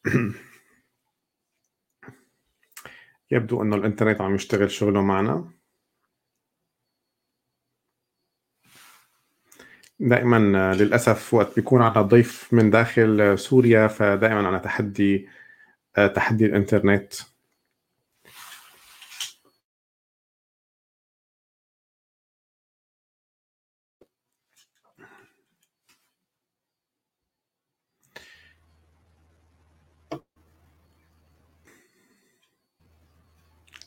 [3.30, 5.52] يبدو انه الإنترنت عم يشتغل شغله معنا.
[10.00, 15.28] دائما للأسف وقت بيكون على ضيف من داخل سوريا فدائما أنا تحدي
[16.14, 17.26] تحدي الإنترنت آه،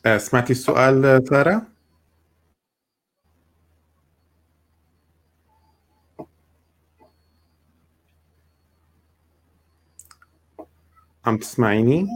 [0.06, 1.68] سمعتي السؤال سارة؟
[11.26, 12.08] عم تسمعيني؟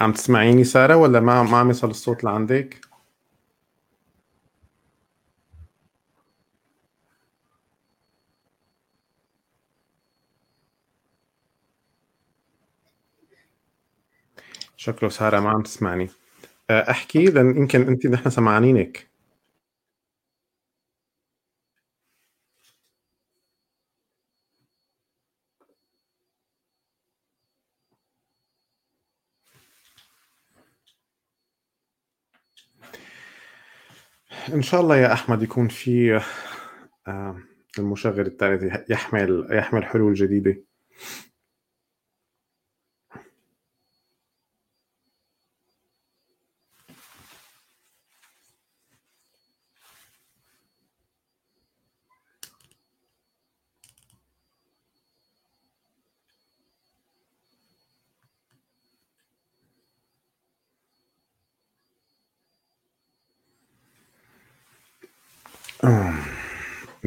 [0.00, 2.87] عم تسمعيني سارة ولا ما ما عم يصل الصوت لعندك؟
[14.88, 16.08] شكله سارة ما عم تسمعني.
[16.70, 19.08] آه، أحكي لأن يمكن أنت نحن سمعانينك.
[34.54, 36.20] إن شاء الله يا أحمد يكون في
[37.08, 37.38] آه،
[37.78, 40.56] المشغل الثالث يحمل يحمل حلول جديدة.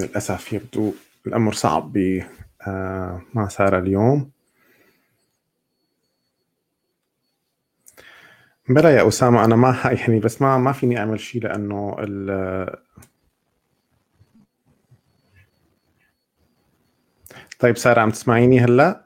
[0.02, 0.94] للأسف يبدو
[1.28, 2.24] الأمر صعب ب
[2.68, 4.32] آه، سارة اليوم
[8.70, 9.76] بلا يا أسامة أنا ما
[10.08, 12.30] يعني بس ما ما فيني أعمل شيء لأنه ال
[17.60, 19.04] طيب سارة عم تسمعيني هلأ؟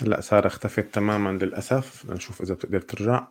[0.00, 2.10] هلا سارة اختفت تماما للأسف.
[2.10, 3.26] نشوف إذا بتقدر ترجع.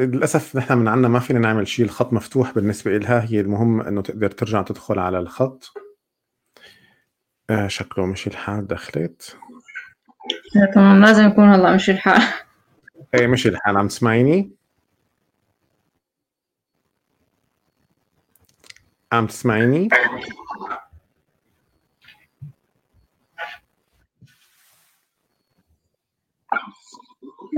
[0.00, 3.24] للأسف نحن من عنا ما فينا نعمل شيء الخط مفتوح بالنسبة إلها.
[3.30, 5.74] هي المهم إنه تقدر ترجع تدخل على الخط.
[7.50, 9.36] آه شكله مشي الحال دخلت.
[10.74, 11.04] تمام.
[11.04, 12.22] لازم يكون هلا مشي الحال.
[13.14, 13.76] إيه مشي الحال.
[13.76, 14.52] عم تسمعيني؟
[19.12, 19.88] عم تسمعيني؟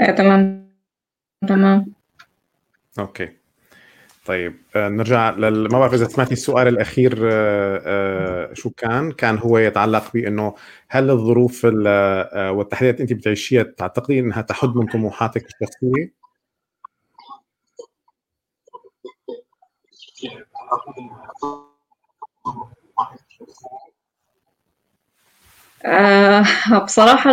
[0.00, 0.68] إيه تمام.
[1.48, 1.86] تمام.
[2.98, 3.42] أوكي.
[4.26, 5.72] طيب آه، نرجع لل...
[5.72, 10.54] ما بعرف إذا سمعتي السؤال الأخير آه، آه، شو كان؟ كان هو يتعلق بإنه
[10.88, 16.12] هل الظروف والتحديات أنت بتعيشيها تعتقدي إنها تحد من طموحاتك الشخصية؟
[26.84, 27.30] بصراحة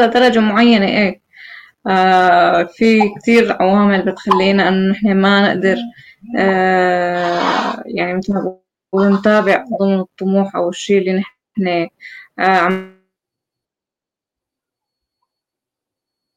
[0.00, 1.25] لدرجة معينة إيه.
[1.88, 5.76] آه في كتير عوامل بتخلينا إنه نحن ما نقدر
[6.38, 8.34] آه يعني مثل
[9.18, 11.88] نتابع ضمن الطموح أو الشيء اللي نحن
[12.38, 12.96] آه عم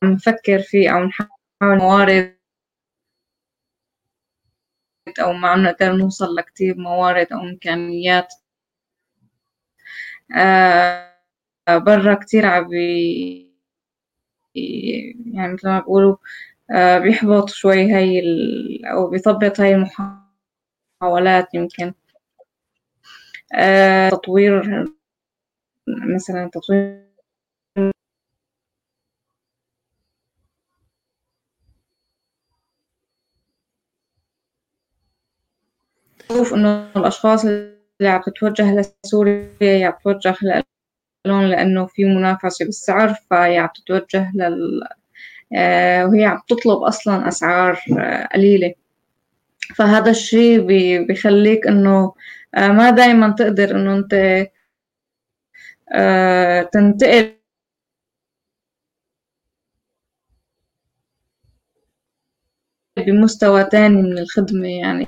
[0.04, 2.40] نفكر فيه أو نحاول موارد
[5.22, 8.34] أو ما عم نقدر نوصل لكتير موارد أو إمكانيات.
[10.38, 11.10] آه
[11.70, 13.49] برا كتير عم
[14.56, 16.16] يعني مثل ما بيقولوا
[16.72, 18.86] آه بيحبط شوي هاي ال...
[18.86, 19.76] أو بيثبط هاي
[21.02, 21.94] المحاولات يمكن.
[23.54, 24.86] آه تطوير
[26.16, 27.10] مثلا تطوير
[36.30, 37.78] بشوف إنه الأشخاص اللي
[38.10, 38.76] عم تتوجه
[39.06, 40.64] لسوريا عم تتوجه
[41.28, 44.82] لهم لأنه في منافسة بالسعر فهي عم تتوجه لل
[45.58, 48.74] آه، وهي عم تطلب أصلا أسعار آه، قليلة.
[49.76, 50.62] فهذا الشيء
[51.08, 52.14] بيخليك إنه
[52.56, 54.14] آه، ما دايما تقدر إنه أنت
[56.74, 57.40] تنتقل.
[62.98, 65.08] بمستوى تاني من الخدمة يعني.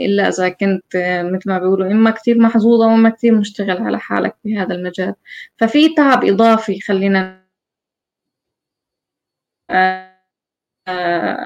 [0.00, 0.96] إلا إذا كنت
[1.32, 5.14] مثل ما بيقولوا إما كتير محظوظة وإما كتير مشتغل على حالك في هذا المجال.
[5.58, 7.42] ففي تعب إضافي خلينا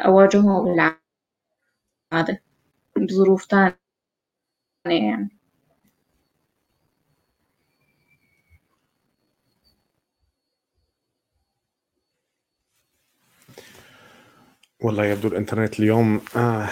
[0.06, 2.42] أواجهه بالعادة
[2.96, 3.76] بظروف تانية
[4.86, 5.30] يعني.
[14.80, 16.68] والله يبدو الإنترنت اليوم آه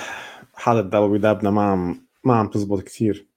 [0.56, 3.28] حالة دابا بدابنا ما عم ما عم تزبط كثير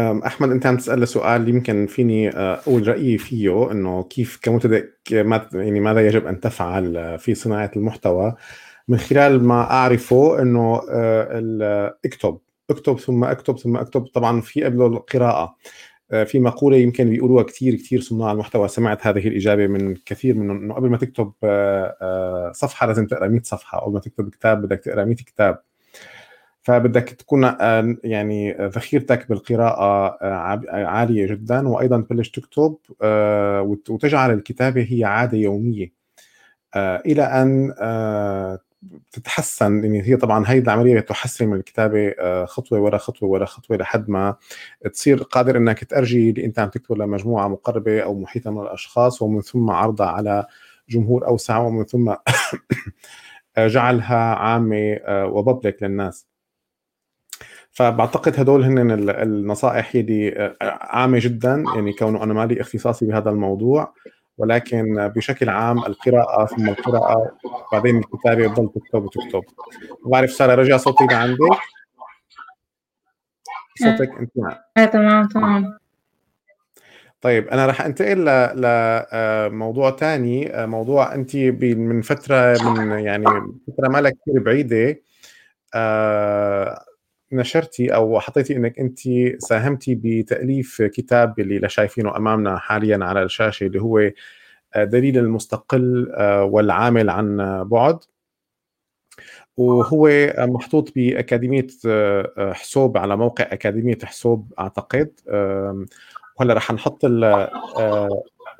[0.00, 5.80] أحمد أنت عم تسأل سؤال يمكن فيني آه، أقول رأيي فيه إنه كيف كمبتدئ يعني
[5.80, 8.34] ماذا يجب أن تفعل في صناعة المحتوى.
[8.88, 12.38] من خلال ما أعرفه إنه آه، اكتب
[12.70, 14.06] اكتب ثم اكتب ثم اكتب.
[14.06, 15.56] طبعا في قبله القراءة
[16.12, 18.68] آه، في مقولة يمكن بيقولوها كثير كثير صناع المحتوى.
[18.68, 21.32] سمعت هذه الإجابة من كثير من إنه قبل ما تكتب
[22.52, 23.78] صفحة لازم تقرأ 100 صفحة.
[23.80, 25.62] قبل ما تكتب كتاب بدك تقرأ 100 كتاب.
[26.62, 34.86] فبدك تكون آه، يعني ذخيرتك بالقراءة آه، عالية جدا وأيضا تبلش تكتب آه، وتجعل الكتابة
[34.90, 35.92] هي عادة يومية.
[36.76, 37.74] إلى أن
[39.12, 42.14] تتحسن يعني هي طبعا هي العملية تحسن من الكتابة
[42.46, 44.36] خطوة ورا خطوة ورا خطوة لحد ما
[44.94, 49.40] تصير قادر إنك تأرجي اللي انت عم تكتبه لمجموعه مقربة أو محيطة من الأشخاص ومن
[49.40, 50.46] ثم عرضها على
[50.88, 52.14] جمهور أوسع ومن ثم
[53.58, 56.31] جعلها عامة وببليك للناس.
[57.72, 63.94] فبعتقد هدول هن النصائح يلي آه، عامة جدا يعني كونه أنا مالي اختصاصي بهذا الموضوع.
[64.38, 67.36] ولكن بشكل عام القراءة ثم القراءة
[67.72, 69.42] بعدين الكتابة بتضل تكتب وتكتب.
[70.06, 71.58] بعرف سارة رجع صوتي لعندك.
[73.78, 74.30] صوتك أنت
[74.78, 75.78] إيه تمام تمام.
[77.20, 78.18] طيب أنا راح انتقل
[79.52, 83.24] لموضوع آه، ثاني آه، موضوع أنت من فترة من يعني
[83.68, 85.00] فترة ما كثير بعيدة.
[87.34, 88.98] نشرتي أو حطيتي إنك أنت
[89.38, 94.10] ساهمتي بتأليف كتاب اللي شايفينه أمامنا حاليا على الشاشة اللي هو
[94.74, 97.98] آه، دليل المستقل آه، والعامل عن بعد.
[99.56, 100.08] وهو
[100.38, 105.10] محطوط بأكاديمية آه، حسوب على موقع أكاديمية حسوب أعتقد.
[106.40, 107.04] وهلأ رح نحط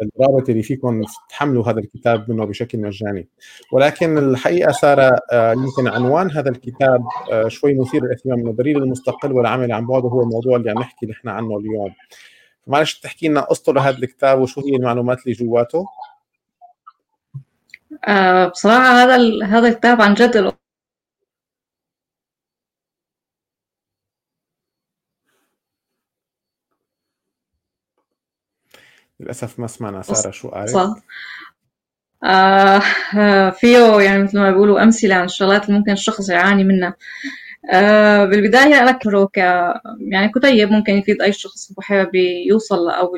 [0.02, 3.28] الرابط اللي فيكم تحملوا هذا الكتاب منه بشكل مجاني.
[3.72, 9.72] ولكن الحقيقة سارة آه، يمكن عنوان هذا الكتاب آه، شوي مثير للاهتمام الدليل المستقل والعمل
[9.72, 11.92] عن بعد هو الموضوع اللي عم نحكي نحن عنه اليوم.
[12.66, 15.86] معلش تحكي لنا قصته لهذا الكتاب وشو هي المعلومات اللي جواته؟
[18.08, 20.54] آه بصراحة هذا هذا الكتاب عن جد
[29.22, 30.70] للأسف ما سمعنا سارة شو قالت.
[30.70, 30.94] صح.
[32.24, 36.96] آه فيه يعني مثل ما بيقولوا أمثلة عن الشغلات اللي ممكن الشخص يعاني منها.
[37.72, 39.36] آه بالبداية اذكره ك
[40.08, 42.14] يعني كتيب ممكن يفيد أي شخص حابب
[42.48, 43.16] يوصل أو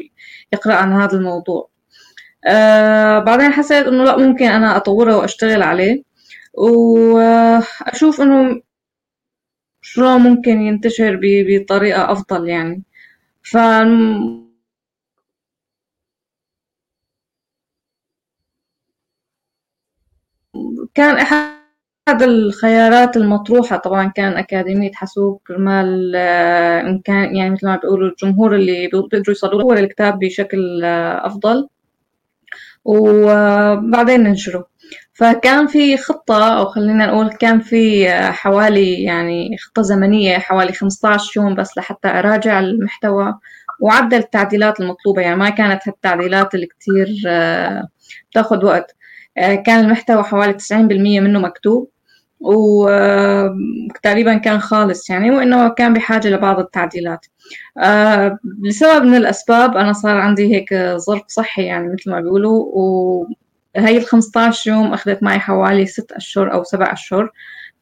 [0.52, 1.68] يقرأ عن هذا الموضوع.
[2.46, 6.02] آه بعدين حسيت إنه لا ممكن أنا أطوره وأشتغل عليه.
[6.54, 8.62] وأشوف إنه
[9.82, 12.82] شلون ممكن ينتشر بطريقة أفضل يعني.
[13.42, 13.56] ف
[20.94, 23.76] كان أحد الخيارات المطروحة.
[23.76, 29.74] طبعا كان أكاديمية حاسوب كرمال آه، إمكان يعني مثل ما بيقولوا الجمهور اللي بيقدروا يوصلوا
[29.74, 31.68] الكتاب بشكل آه، أفضل.
[32.84, 34.68] وبعدين ننشره.
[35.14, 41.40] فكان في خطة أو خلينا نقول كان في آه، حوالي يعني خطة زمنية حوالي 15
[41.40, 43.34] يوم بس لحتى أراجع المحتوى.
[43.80, 45.22] وعدل التعديلات المطلوبة.
[45.22, 47.08] يعني ما كانت هالتعديلات اللي كتير
[48.30, 48.96] بتاخد وقت.
[49.36, 50.72] كان المحتوى حوالي 90%
[51.20, 51.90] منه مكتوب
[52.40, 57.26] وتقريبا كان خالص يعني وإنه كان بحاجة لبعض التعديلات.
[57.78, 63.96] آه، لسبب من الأسباب أنا صار عندي هيك ظرف صحي يعني مثل ما بيقولوا وهي
[63.98, 67.30] ال 15 يوم أخذت معي حوالي ست أشهر أو سبع أشهر.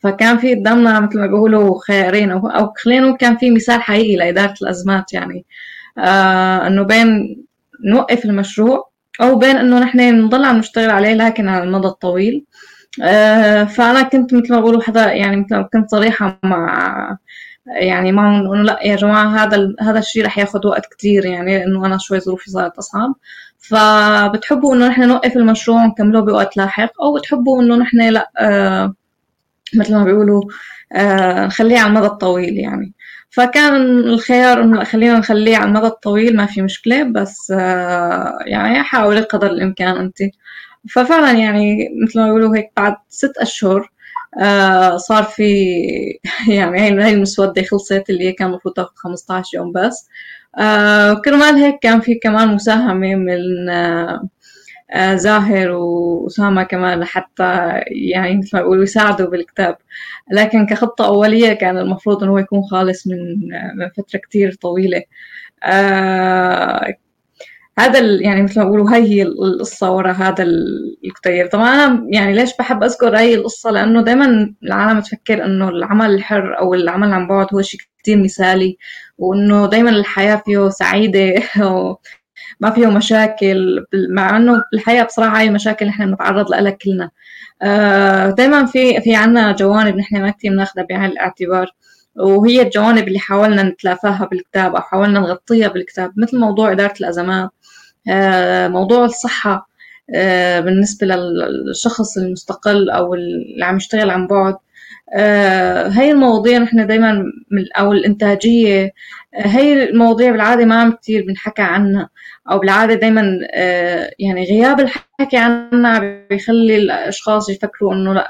[0.01, 5.13] فكان في قدامنا مثل ما بيقولوا خيارين أو خلينا كان في مثال حقيقي لإدارة الأزمات
[5.13, 5.45] يعني.
[5.99, 7.37] آه إنه بين
[7.85, 12.45] نوقف المشروع أو بين إنه نحن نضل عم نشتغل عليه لكن على المدى الطويل.
[13.03, 17.19] آه، فأنا كنت مثل ما بقولوا حدا يعني مثل ما كنت صريحة مع
[17.67, 21.87] يعني معهم إنه لأ يا جماعة هذا هذا الشيء رح ياخذ وقت كثير يعني لأنه
[21.87, 23.15] أنا شوي ظروفي صارت أصعب.
[23.59, 28.95] فبتحبوا إنه نحن نوقف المشروع ونكمله بوقت لاحق أو بتحبوا إنه نحن لأ آه
[29.75, 30.43] مثل ما بيقولوا
[30.93, 32.93] آه نخليه على المدى الطويل يعني.
[33.33, 39.21] فكان الخيار إنه خلينا نخليه على المدى الطويل ما في مشكلة بس آه يعني حاولي
[39.21, 40.19] قدر الإمكان أنت.
[40.91, 43.91] ففعلا يعني مثل ما يقولوا هيك بعد ست أشهر
[44.43, 45.45] آه صار في
[46.49, 50.09] يعني هاي المسودة خلصت اللي هي كان المفروض تاخذ 15 يوم بس.
[50.59, 53.39] آه كرمال هيك كان في كمان مساهمة من
[55.15, 57.45] زاهر وأسامة كمان لحتى
[57.87, 59.77] يعني مثل ما بيقولوا يساعدوا بالكتاب.
[60.33, 63.19] لكن كخطة أولية كان المفروض هو يكون خالص من
[63.79, 65.03] من فترة كتير طويلة.
[65.65, 66.95] آه
[67.79, 70.45] هذا يعني مثل ما بقولوا هاي هي القصة ورا هذا
[71.05, 71.49] الكتيب.
[71.53, 76.59] طبعا أنا يعني ليش بحب أذكر هاي القصة؟ لأنه دائما العالم تفكر إنه العمل الحر
[76.59, 78.79] أو العمل عن بعد هو شيء كتير مثالي
[79.19, 81.35] وإنه دائما الحياة فيه سعيدة.
[82.61, 87.11] ما فيه مشاكل مع إنه الحياة بصراحة هاي المشاكل نحن بنتعرض لها كلنا.
[87.63, 91.71] آه، دائما في في عنا جوانب نحن ما كتير بناخذها بعين الاعتبار.
[92.17, 97.51] وهي الجوانب اللي حاولنا نتلافاها بالكتاب أو حاولنا نغطيها بالكتاب مثل موضوع إدارة الأزمات
[98.11, 99.69] آه، موضوع الصحة
[100.15, 104.57] آه، بالنسبة للشخص المستقل أو اللي عم يشتغل عن بعد.
[105.97, 107.25] هاي المواضيع نحن دايما
[107.79, 108.93] أو الإنتاجية
[109.35, 112.09] هاي المواضيع بالعادة ما عم كتير بنحكى عنها.
[112.51, 113.39] أو بالعادة دايما
[114.19, 115.99] يعني غياب الحكي عنها
[116.31, 118.21] بيخلي الأشخاص يفكروا إنه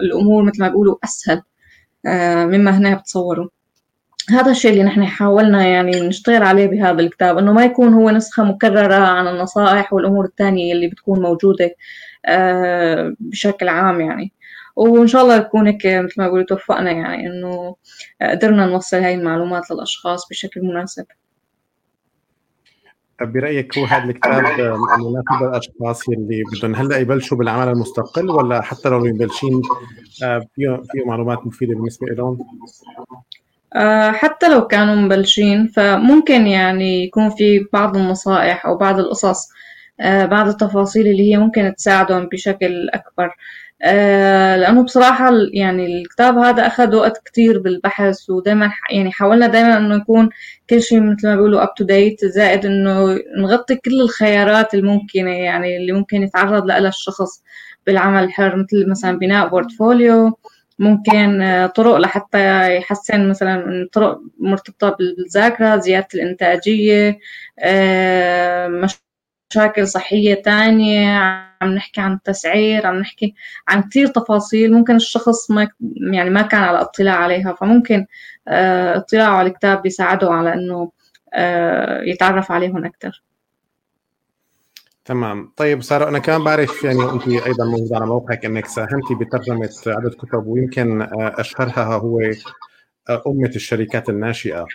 [0.00, 1.42] الأمور مثل ما بيقولوا أسهل
[2.46, 3.48] مما هنا بتصوروا.
[4.30, 8.44] هذا الشيء اللي نحن حاولنا يعني نشتغل عليه بهذا الكتاب إنه ما يكون هو نسخة
[8.44, 11.74] مكررة عن النصائح والأمور الثانية اللي بتكون موجودة
[12.26, 14.32] آه، بشكل عام يعني.
[14.76, 17.76] وإن شاء الله يكون هيك مثل ما بقول توفقنا يعني إنه
[18.22, 21.06] قدرنا نوصل هاي المعلومات للأشخاص بشكل مناسب.
[23.20, 24.42] برايك هو هذا الكتاب
[24.98, 29.62] مناسب للاشخاص اللي بدهم هلأ يبلشوا بالعمل المستقل ولا حتى لو مبلشين
[30.22, 32.38] آه، فيه فيه معلومات مفيدة بالنسبة لهم؟
[33.74, 39.48] آه، حتى لو كانوا مبلشين فممكن يعني يكون في بعض النصائح أو بعض القصص
[40.00, 43.30] آه، بعض التفاصيل اللي هي ممكن تساعدهم بشكل أكبر
[43.82, 49.96] آه، لأنه بصراحة يعني الكتاب هذا أخذ وقت كتير بالبحث ودايما يعني حاولنا دايما إنه
[49.96, 50.28] يكون
[50.70, 55.76] كل شيء مثل ما بيقولوا up to date زائد إنه نغطي كل الخيارات الممكنة يعني
[55.76, 57.42] اللي ممكن يتعرض لها الشخص
[57.86, 60.38] بالعمل الحر مثل مثلا بناء بورتفوليو
[60.78, 67.18] ممكن آه، طرق لحتى يحسن مثلا طرق مرتبطة بالذاكرة زيادة الإنتاجية
[67.58, 68.68] آه،
[69.50, 71.18] مشاكل صحية تانية
[71.62, 73.34] عم نحكي عن التسعير عم نحكي
[73.68, 74.72] عن كتير تفاصيل.
[74.72, 75.68] ممكن الشخص ما
[76.12, 78.06] يعني ما كان على اطلاع عليها فممكن
[78.48, 80.92] آه، اطلاعه على الكتاب بيساعده على إنه
[82.06, 83.22] يتعرف عليهم أكثر
[85.04, 85.52] تمام.
[85.56, 90.14] طيب سارة أنا كمان بعرف يعني أنت أيضا موجود على موقعك أنك ساهمتي بترجمة عدد
[90.14, 92.20] كتب ويمكن آه، أشهرها هو
[93.08, 94.66] آه، أمة الشركات الناشئة.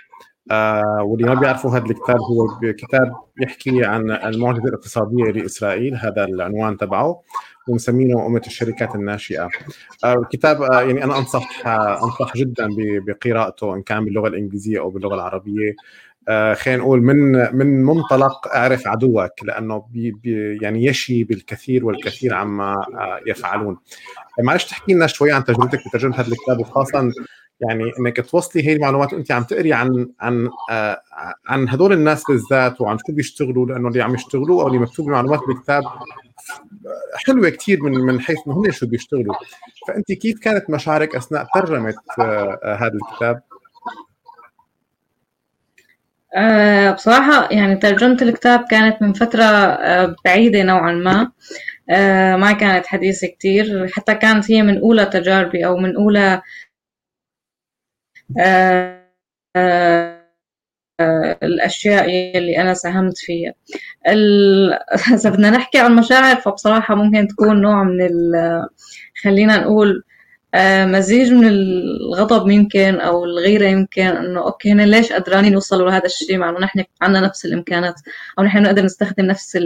[0.52, 6.78] آه واللي ما بيعرفوا هذا الكتاب هو كتاب يحكي عن المعجزة الاقتصادية لإسرائيل هذا العنوان
[6.78, 7.22] تبعه
[7.68, 9.50] ومسمينه أمة الشركات الناشئة.
[10.04, 11.68] آه الكتاب آه يعني أنا أنصح
[12.04, 12.68] أنصح جدا
[13.08, 15.76] بقراءته إن كان باللغة الإنجليزية أو باللغة العربية.
[16.54, 22.76] خلينا نقول من من منطلق أعرف عدوك لأنه بي بي يعني يشي بالكثير والكثير عما
[23.28, 23.78] يفعلون.
[24.44, 27.12] معلش تحكي لنا شوي عن تجربتك بترجمه هذا الكتاب وخاصه
[27.70, 31.02] يعني إنك توصلي هي المعلومات وانت عم تقري عن عن آه
[31.48, 35.40] عن هدول الناس بالذات وعن شو بيشتغلوا لأنه اللي عم يشتغلوا أو اللي مكتوب معلومات
[35.48, 35.84] بالكتاب
[37.28, 39.36] حلوة كثير من من حيث انه هم شو بيشتغلوا.
[39.88, 43.42] فانت كيف كانت مشاعرك أثناء ترجمة آه هذا الكتاب؟
[46.36, 51.32] أه بصراحة يعني ترجمة الكتاب كانت من فترة أه بعيدة نوعا ما.
[51.90, 53.88] أه ما كانت حديثة كتير.
[53.94, 56.42] حتى كانت هي من أولى تجاربي أو من أولى
[61.44, 62.06] الأشياء
[62.38, 63.54] اللي أنا ساهمت فيها.
[65.14, 68.00] إذا بدنا نحكي عن مشاعر فبصراحة ممكن تكون نوع من
[69.24, 70.04] خلينا نقول
[70.86, 76.38] مزيج من الغضب يمكن أو الغيرة يمكن إنه أوكي هنا ليش قدرانين نوصلوا لهذا الشيء؟
[76.38, 77.96] مع إنه نحن عندنا نفس الإمكانات
[78.40, 79.60] أو نحن نقدر نستخدم نفس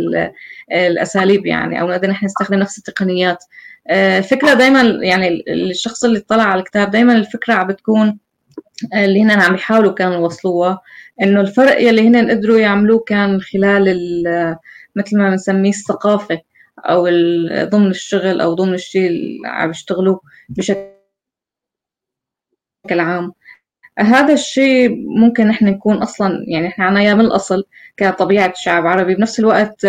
[0.71, 3.43] الأساليب يعني أو نقدر نحن نستخدم نفس التقنيات.
[3.91, 8.19] الفكرة دائما يعني الشخص اللي اطلع على الكتاب دائما الفكرة عم بتكون
[8.95, 10.81] اللي هن عم يحاولوا كانوا يوصلوها.
[11.21, 13.85] إنه الفرق يلي هن قدروا يعملوه كان خلال
[14.95, 16.41] مثل ما بنسميه الثقافة
[16.79, 17.03] أو
[17.69, 20.89] ضمن الشغل أو ضمن الشيء اللي عم يشتغلوه بشكل
[22.99, 23.33] عام.
[23.99, 27.63] هذا الشيء ممكن نحن نكون أصلا يعني إحنا عنا من الأصل
[27.97, 29.83] كطبيعة شعب عربي بنفس الوقت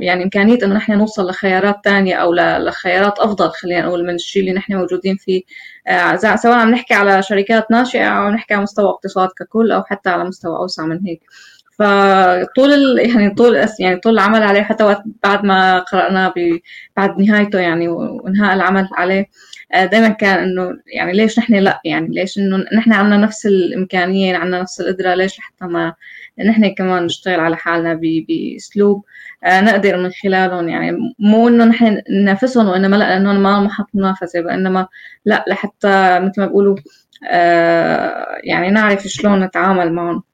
[0.00, 4.52] يعني إمكانية إنه نحن نوصل لخيارات ثانية أو لخيارات أفضل خلينا نقول من الشيء اللي
[4.52, 5.42] نحن موجودين فيه.
[6.36, 10.24] سواء عم نحكي على شركات ناشئة أو نحكي على مستوى اقتصاد ككل أو حتى على
[10.24, 11.22] مستوى أوسع من هيك.
[11.80, 13.10] فطول ال...
[13.10, 16.60] يعني طول يعني طول العمل عليه حتى وقت بعد ما قرأناه ب...
[16.96, 19.26] بعد نهايته يعني وانهاء العمل عليه
[19.74, 24.60] دائما كان إنه يعني ليش نحن لأ؟ يعني ليش إنه نحن عندنا نفس الإمكانية عندنا
[24.62, 25.94] نفس القدرة ليش لحتى ما
[26.46, 29.04] نحن كمان نشتغل على حالنا بأسلوب
[29.46, 34.86] نقدر من خلالهم؟ يعني مو إنه نحن ننافسهم وإنما لأ لانهم ما محط منافسة وإنما
[35.24, 36.76] لأ لحتى مثل ما بيقولوا
[38.44, 40.29] يعني نعرف شلون نتعامل معهم.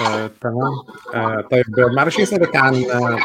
[0.00, 0.72] آه، تمام.
[1.14, 1.64] آه، طيب
[1.96, 3.18] معلش اسالك عن آه،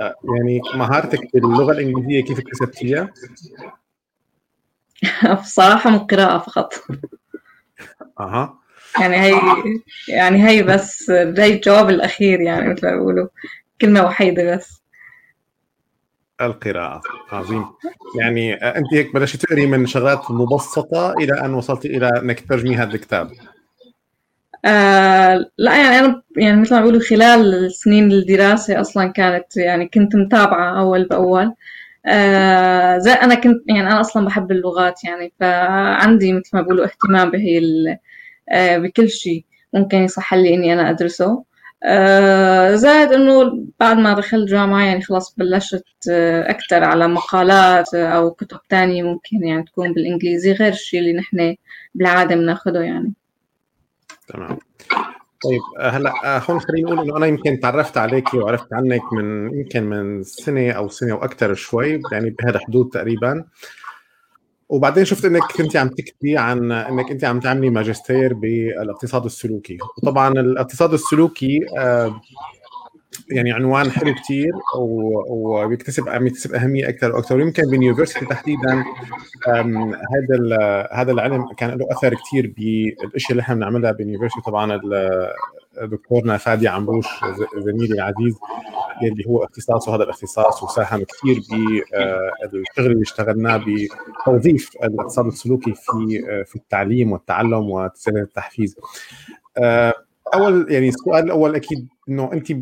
[0.00, 3.10] آه، يعني مهارتك باللغة الإنجليزية كيف اكتسبتيها؟
[5.42, 6.74] بصراحة من القراءة فقط.
[8.20, 8.58] أها.
[9.00, 9.32] يعني هي
[10.08, 13.28] يعني هي بس هي الجواب الأخير يعني مثل ما بيقولوا.
[13.80, 14.82] كلمة وحيدة بس.
[16.40, 17.00] القراءة.
[17.32, 17.64] عظيم.
[18.20, 22.94] يعني أنت هيك بلشت تقري من شغلات مبسطة إلى أن وصلت إلى أنك تترجمي هذا
[22.94, 23.30] الكتاب.
[24.66, 30.16] آه لا يعني أنا يعني مثل ما بيقولوا خلال سنين الدراسة أصلا كانت يعني كنت
[30.16, 31.54] متابعة أول بأول
[32.06, 37.30] آه زي أنا كنت يعني أنا أصلا بحب اللغات يعني فعندي مثل ما بيقولوا اهتمام
[37.30, 37.60] بهي
[38.50, 39.44] آه بكل شيء
[39.74, 41.44] ممكن يصح لي إني أنا أدرسه
[41.84, 48.30] آه زائد إنه بعد ما دخلت جامعة يعني خلاص بلشت آه أكتر على مقالات أو
[48.30, 51.56] كتب تانية ممكن يعني تكون بالإنجليزي غير الشيء اللي نحن
[51.94, 53.14] بالعادة بناخده يعني.
[54.26, 54.58] تمام.
[55.44, 56.12] طيب هلا
[56.50, 60.88] هون خليني أقول إنه أنا يمكن تعرفت عليك وعرفت عنك من يمكن من سنة أو
[60.88, 63.44] سنة وأكثر شوي يعني بهذا الحدود تقريبا.
[64.68, 69.78] وبعدين شفت إنك كنت عم تكتبي عن إنك أنت عم تعملي ماجستير بالاقتصاد السلوكي.
[69.98, 71.60] وطبعا الاقتصاد السلوكي
[73.30, 74.52] يعني عنوان حلو كثير
[75.28, 78.84] وبيكتسب عم يكتسب أهمية أكثر وأكثر ويمكن بال university تحديدا
[79.46, 84.80] هذا هذا العلم كان له أثر كثير بالإشياء اللي إحنا بنعملها بال university طبعا
[85.82, 87.06] دكتورنا فادي عمروش
[87.58, 88.38] زميلي العزيز
[89.02, 91.42] اللي هو اختصاصه هذا الاختصاص وساهم كثير
[92.52, 98.76] بالشغل اللي اشتغلناه بتوظيف الاقتصاد السلوكي في في التعليم والتعلم وسبل التحفيز.
[100.34, 102.52] أول يعني السؤال الأول أكيد انه انت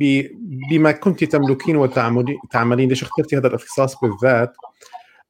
[0.70, 4.53] بما كنت تملكين وتعملين ليش اخترتي هذا الاختصاص بالذات؟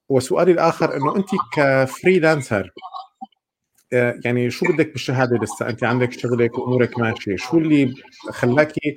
[0.08, 2.72] وسؤالي الآخر إنه انت كفريلانسر
[3.92, 7.36] يعني شو بدك بالشهادة لسه؟ انت عندك شغلك وأمورك ماشية.
[7.36, 7.94] شو اللي
[8.30, 8.94] خلاكي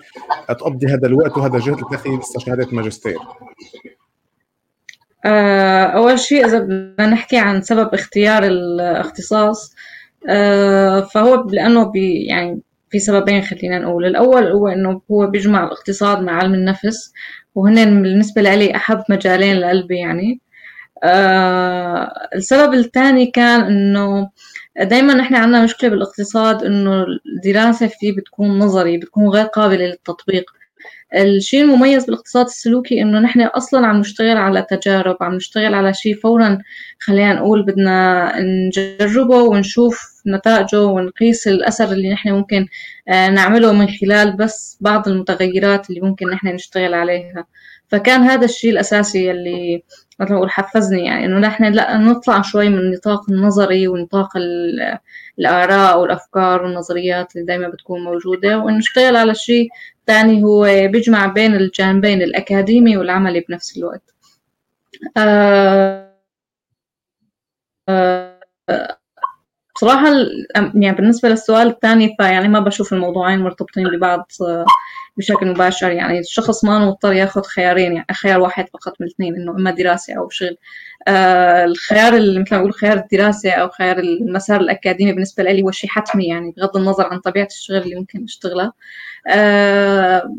[0.47, 3.17] تقضي هذا الوقت وهذا الجهد لتأخذي لسه شهادة ماجستير؟
[5.95, 9.75] أول شيء إذا بدنا نحكي عن سبب اختيار الاختصاص
[11.13, 14.05] فهو لأنه بي يعني في سببين خلينا نقول.
[14.05, 17.13] الأول هو إنه هو بيجمع الاقتصاد مع علم النفس
[17.55, 20.41] وهن بالنسبة لي أحب مجالين لقلبي يعني.
[21.03, 24.29] آه السبب الثاني كان إنه
[24.81, 30.51] دايما نحن عندنا مشكلة بالاقتصاد إنه الدراسة فيه بتكون نظري بتكون غير قابلة للتطبيق.
[31.15, 36.15] الشيء المميز بالاقتصاد السلوكي إنه نحن أصلا عم نشتغل على تجارب عم نشتغل على شيء
[36.15, 36.57] فورا
[36.99, 42.67] خلينا نقول بدنا نجربه ونشوف نتائجه ونقيس الأثر اللي نحن ممكن
[43.07, 47.45] نعمله من خلال بس بعض المتغيرات اللي ممكن نحن نشتغل عليها.
[47.87, 49.83] فكان هذا الشيء الأساسي اللي
[50.19, 54.29] مثل ما أقول حفزني يعني إنه نحن لا نطلع شوي من النطاق النظري ونطاق
[55.39, 59.69] الآراء والأفكار والنظريات اللي دايما بتكون موجودة ونشتغل على شيء
[60.07, 64.15] ثاني هو بيجمع بين الجانبين الأكاديمي والعملي بنفس الوقت.
[65.17, 66.13] آه
[67.89, 68.96] آه
[69.77, 70.07] بصراحة
[70.55, 74.65] يعني بالنسبة للسؤال الثاني فيعني ما بشوف الموضوعين مرتبطين ببعض آه،
[75.17, 75.91] بشكل مباشر.
[75.91, 80.17] يعني الشخص ما مضطر ياخذ خيارين يعني خيار واحد فقط من الاثنين إنه إما دراسة
[80.17, 80.57] أو شغل.
[81.07, 85.71] آه الخيار اللي مثل ما أقول خيار الدراسة أو خيار المسار الأكاديمي بالنسبة لي هو
[85.71, 88.71] شيء حتمي يعني بغض النظر عن طبيعة الشغل اللي ممكن أشتغله.
[89.29, 90.35] آه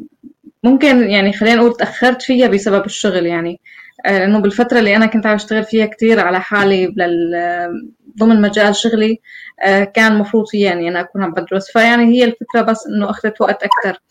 [0.64, 3.60] ممكن يعني خلينا نقول تأخرت فيها بسبب الشغل يعني.
[4.06, 7.34] آه، لأنه بالفترة اللي أنا كنت عم أشتغل فيها كتير على حالي لل...
[8.18, 9.20] ضمن مجال شغلي
[9.62, 11.70] آه، كان مفروض يعني أنا أكون عم بدرس.
[11.72, 14.02] فيعني هي الفكرة بس إنه أخذت وقت أكتر.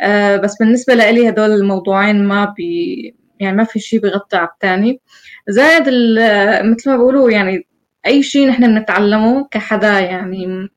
[0.00, 5.00] آه، بس بالنسبة لإلي هدول الموضوعين ما بي يعني ما في شيء بيغطي على الثاني
[5.48, 5.82] زائد
[6.64, 7.66] مثل ما بقولوا يعني
[8.06, 10.68] أي شيء نحن بنتعلمه كحدا يعني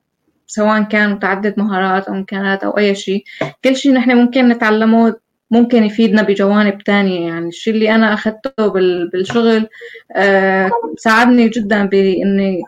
[0.47, 3.23] سواء كان متعدد مهارات أو إمكانات أو أي شيء
[3.63, 5.15] كل شيء نحن ممكن نتعلمه
[5.51, 7.27] ممكن يفيدنا بجوانب تانية.
[7.27, 8.67] يعني الشيء اللي أنا أخذته
[9.13, 9.67] بالشغل
[10.15, 12.61] آه ساعدني جدا بإني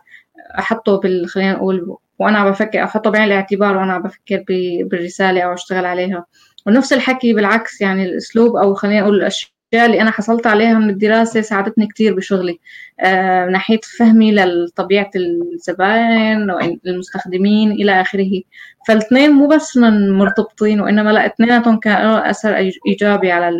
[0.59, 4.43] أحطه بال خلينا نقول وأنا عم بفكر أحطه بعين الاعتبار وأنا عم بفكر
[4.83, 6.25] بالرسالة أو أشتغل عليها.
[6.67, 11.41] ونفس الحكي بالعكس يعني الأسلوب أو خلينا نقول الأشياء اللي أنا حصلت عليها من الدراسة
[11.41, 12.59] ساعدتني كتير بشغلي.
[12.99, 18.41] آه من ناحية فهمي لطبيعة الزبائن والمستخدمين إلى آخره.
[18.87, 23.51] فالاثنين مو بس مرتبطين وإنما لا اثنيناتهم كان أثر إيجابي على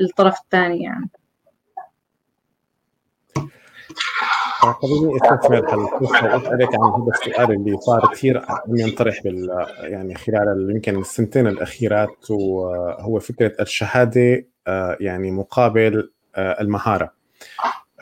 [0.00, 1.08] الطرف الثاني يعني.
[4.72, 10.70] خليني استثمر هالفرصه واسالك عن هذا السؤال اللي صار كثير عم ينطرح بال يعني خلال
[10.70, 17.12] يمكن السنتين الأخيرات وهو فكرة الشهادة آه، يعني مقابل آه، المهارة.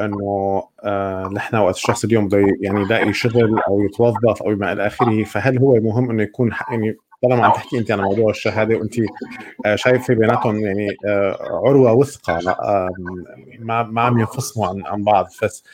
[0.00, 4.86] إنه آه، نحن وقت الشخص اليوم بده يعني يلاقي شغل أو يتوظف أو ما إلى
[4.86, 8.94] آخره فهل هو مهم إنه يكون يعني طالما عم تحكي أنت عن موضوع الشهادة وأنت
[9.74, 10.88] شايفه بيناتهم يعني
[11.66, 12.38] عروة وثقة
[13.58, 15.26] ما ما عم ينفصلوا عن عن بعض.
[15.42, 15.64] بس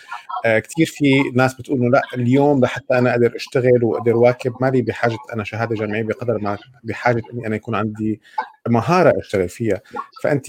[0.44, 5.16] كثير في ناس بتقول إنه لا اليوم لحتى أنا أقدر أشتغل وأقدر واكب مالي بحاجة
[5.34, 8.20] أنا شهادة جامعية بقدر ما بحاجة إني أنا يكون عندي
[8.68, 9.80] مهارة أشتغل فيها.
[10.22, 10.46] فأنت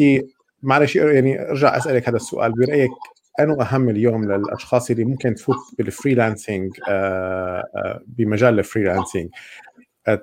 [0.64, 2.52] معلش يعني أرجع أسألك هذا السؤال.
[2.52, 2.92] برأيك
[3.40, 6.72] انه أهم اليوم للأشخاص اللي ممكن تفوت بال freelancing
[8.08, 9.30] بمجال ال freelancing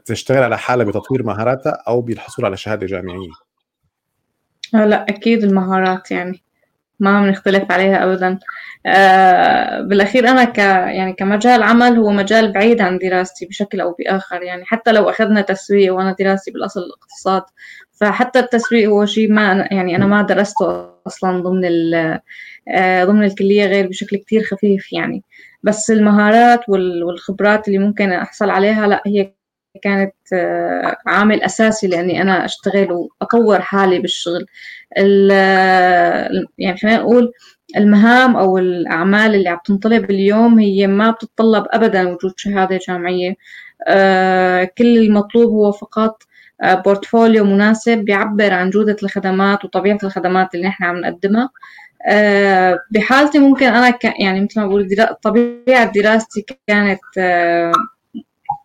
[0.04, 3.30] تشتغل على حالها بتطوير مهاراتها أو بالحصول على شهادة جامعية؟
[4.74, 6.42] آه، لا أكيد المهارات يعني
[7.00, 8.38] ما بنختلف عليها ابدا.
[8.86, 14.42] آه بالأخير أنا ك يعني كمجال عمل هو مجال بعيد عن دراستي بشكل أو بآخر.
[14.42, 17.42] يعني حتى لو أخذنا تسويق وأنا دراستي بالأصل الاقتصاد
[17.92, 21.64] فحتى التسويق هو شيء ما يعني أنا ما درسته أصلا ضمن
[22.68, 25.22] آه ضمن الكلية غير بشكل كتير خفيف يعني.
[25.62, 29.32] بس المهارات والخبرات اللي ممكن أحصل عليها لا هي
[29.82, 34.46] كانت آه، عامل أساسي لأني أنا أشتغل وأطور حالي بالشغل.
[36.58, 37.32] يعني خلينا نقول
[37.76, 43.34] المهام أو الأعمال اللي عم تنطلب اليوم هي ما بتتطلب أبدا وجود شهادة جامعية.
[43.88, 46.22] آه، كل المطلوب هو فقط
[46.62, 51.50] آه، portfolio مناسب بيعبر عن جودة الخدمات وطبيعة الخدمات اللي نحن عم نقدمها.
[52.90, 54.88] بحالتي ممكن أنا يعني مثل ما بقول
[55.22, 57.00] طبيعة دراستي كانت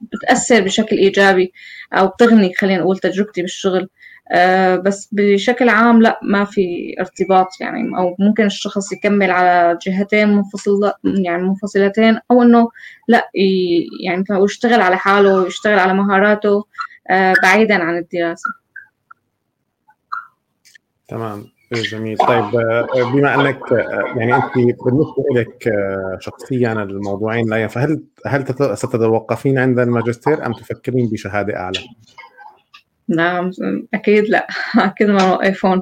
[0.02, 1.54] بتأثر بشكل إيجابي
[1.94, 3.90] أو بتغني خلينا نقول تجربتي بالشغل.
[4.32, 10.30] أه بس بشكل عام لا ما في ارتباط يعني أو ممكن الشخص يكمل على جهتين
[10.30, 12.70] منفصلة يعني منفصلتين أو إنه
[13.08, 13.30] لا
[14.04, 16.66] يعني يشتغل على حاله ويشتغل على مهاراته
[17.10, 18.50] أه بعيدا عن الدراسة.
[21.08, 21.61] تمام.
[21.74, 22.18] جميل.
[22.18, 28.46] طيب آه، بما أنك آه، يعني أنت بالنسبة لك آه، شخصيا الموضوعين لا فهل هل
[28.78, 31.80] ستتوقفين عند الماجستير أم تفكرين بشهادة أعلى؟
[33.08, 33.52] نعم
[33.94, 34.48] أكيد لا.
[34.78, 35.82] أكيد ما موقفون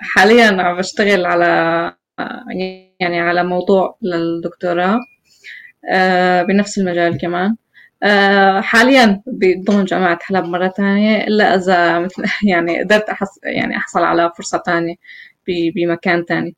[0.00, 1.92] حاليا عم بشتغل على
[3.00, 5.00] يعني على موضوع للدكتوراه
[6.48, 7.56] بنفس المجال كمان.
[8.60, 14.32] حاليا بضمن جامعة حلب مرة ثانية إلا إذا مثل يعني قدرت أحص يعني أحصل على
[14.36, 14.94] فرصة ثانية
[15.46, 16.54] بمكان ثاني.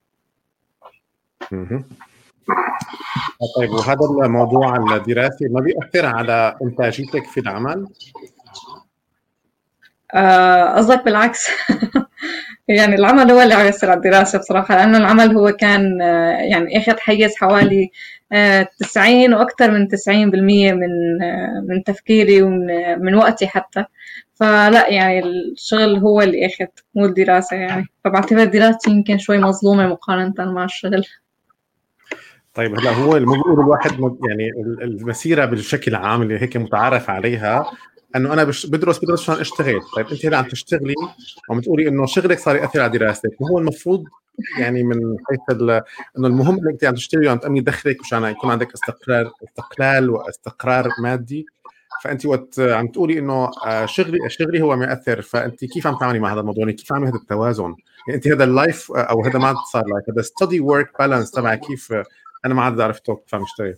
[3.57, 7.87] طيب وهذا الموضوع الدراسي ما بيأثر على إنتاجيتك في العمل؟
[10.15, 11.49] آه، قصدك بالعكس
[12.69, 16.01] يعني العمل هو اللي عم يأثر على الدراسة بصراحة لأنه العمل هو كان
[16.51, 17.91] يعني أخذ حيز حوالي
[18.79, 20.89] تسعين وأكثر من تسعين بالمية من
[21.69, 22.67] من تفكيري ومن
[22.99, 23.85] من وقتي حتى.
[24.35, 27.87] فلا يعني الشغل هو اللي أخذ مو الدراسة يعني.
[28.05, 31.05] فبعتبر دراستي يمكن شوي مظلومة مقارنة مع الشغل.
[32.55, 33.91] طيب هلا هو المفروض الواحد
[34.29, 34.51] يعني
[34.83, 37.65] المسيرة بالشكل عام اللي هيك متعارف عليها
[38.17, 38.67] إنه أنا بدرس
[39.05, 39.81] بدرس عشان أشتغل.
[39.97, 40.95] طيب أنت هلا عم تشتغلي
[41.49, 43.41] وعم تقولي إنه شغلك صار يأثر على دراستك.
[43.41, 44.05] وهو المفروض
[44.59, 45.61] يعني من حيث
[46.19, 51.47] إنه المهم إنك عم تشتغلي وعم تامني دخلك مشان يكون عندك استقرار استقلال واستقرار مادي.
[52.05, 56.19] فأنت وقت عم تقولي إنه آه، شغلي شغلي هو ما يأثر فأنت كيف عم تعملي
[56.19, 57.77] مع هذا الموضوع؟ يعني كيف عم هذا التوازن؟ يعني
[58.15, 61.93] أنت هذا ال life أو هذا ما صار life هذا study work balance تبع كيف
[62.45, 63.77] أنا ما عاد عرفته كيف عم اشتغل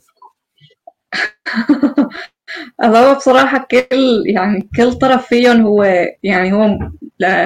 [2.84, 5.82] هو بصراحة كل يعني كل طرف فيهم هو
[6.22, 6.78] يعني هو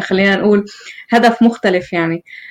[0.01, 0.65] خلينا نقول
[1.11, 2.15] هدف مختلف يعني.
[2.17, 2.48] آه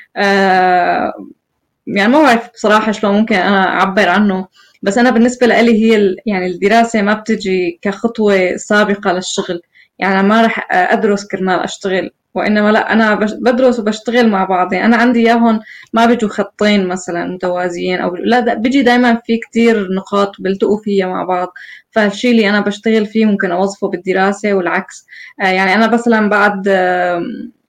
[1.87, 4.47] يعني ما بعرف بصراحة شلون ممكن أنا أعبر عنه
[4.81, 9.61] بس أنا بالنسبة لي هي يعني الدراسة ما بتجي كخطوة سابقة للشغل.
[9.99, 14.73] يعني ما رح أدرس كرمال أشتغل وإنما لا أنا بدرس وبشتغل مع بعض.
[14.73, 15.59] يعني أنا عندي إياهم
[15.93, 21.23] ما بيجوا خطين مثلا متوازيين أو لا بيجي دايما في كتير نقاط بيلتقوا فيها مع
[21.23, 21.53] بعض.
[21.91, 25.05] فالشيء اللي أنا بشتغل فيه ممكن أوظفه بالدراسة والعكس.
[25.41, 26.67] آه، يعني أنا مثلا بعد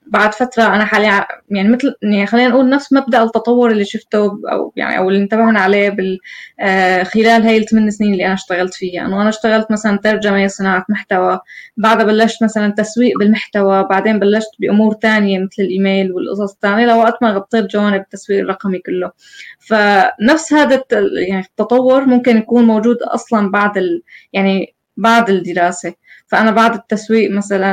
[0.09, 4.73] بعد فترة أنا حاليا يعني مثل يعني خلينا نقول نفس مبدأ التطور اللي شفته أو
[4.75, 6.19] يعني أو اللي انتبهنا عليه بال
[6.59, 10.85] آه، خلال هاي الثمان سنين اللي أنا اشتغلت فيها إنه أنا اشتغلت مثلا ترجمة صناعة
[10.89, 11.39] محتوى
[11.77, 17.31] بعدها بلشت مثلا تسويق بالمحتوى بعدين بلشت بأمور تانية مثل الإيميل والقصص الثانية لوقت ما
[17.31, 19.11] غطيت جوانب التسويق الرقمي كله.
[19.59, 20.83] فنفس هذا
[21.27, 24.03] يعني التطور ممكن يكون موجود أصلا بعد ال
[24.33, 25.93] يعني بعد الدراسة.
[26.31, 27.71] فأنا بعد التسويق مثلا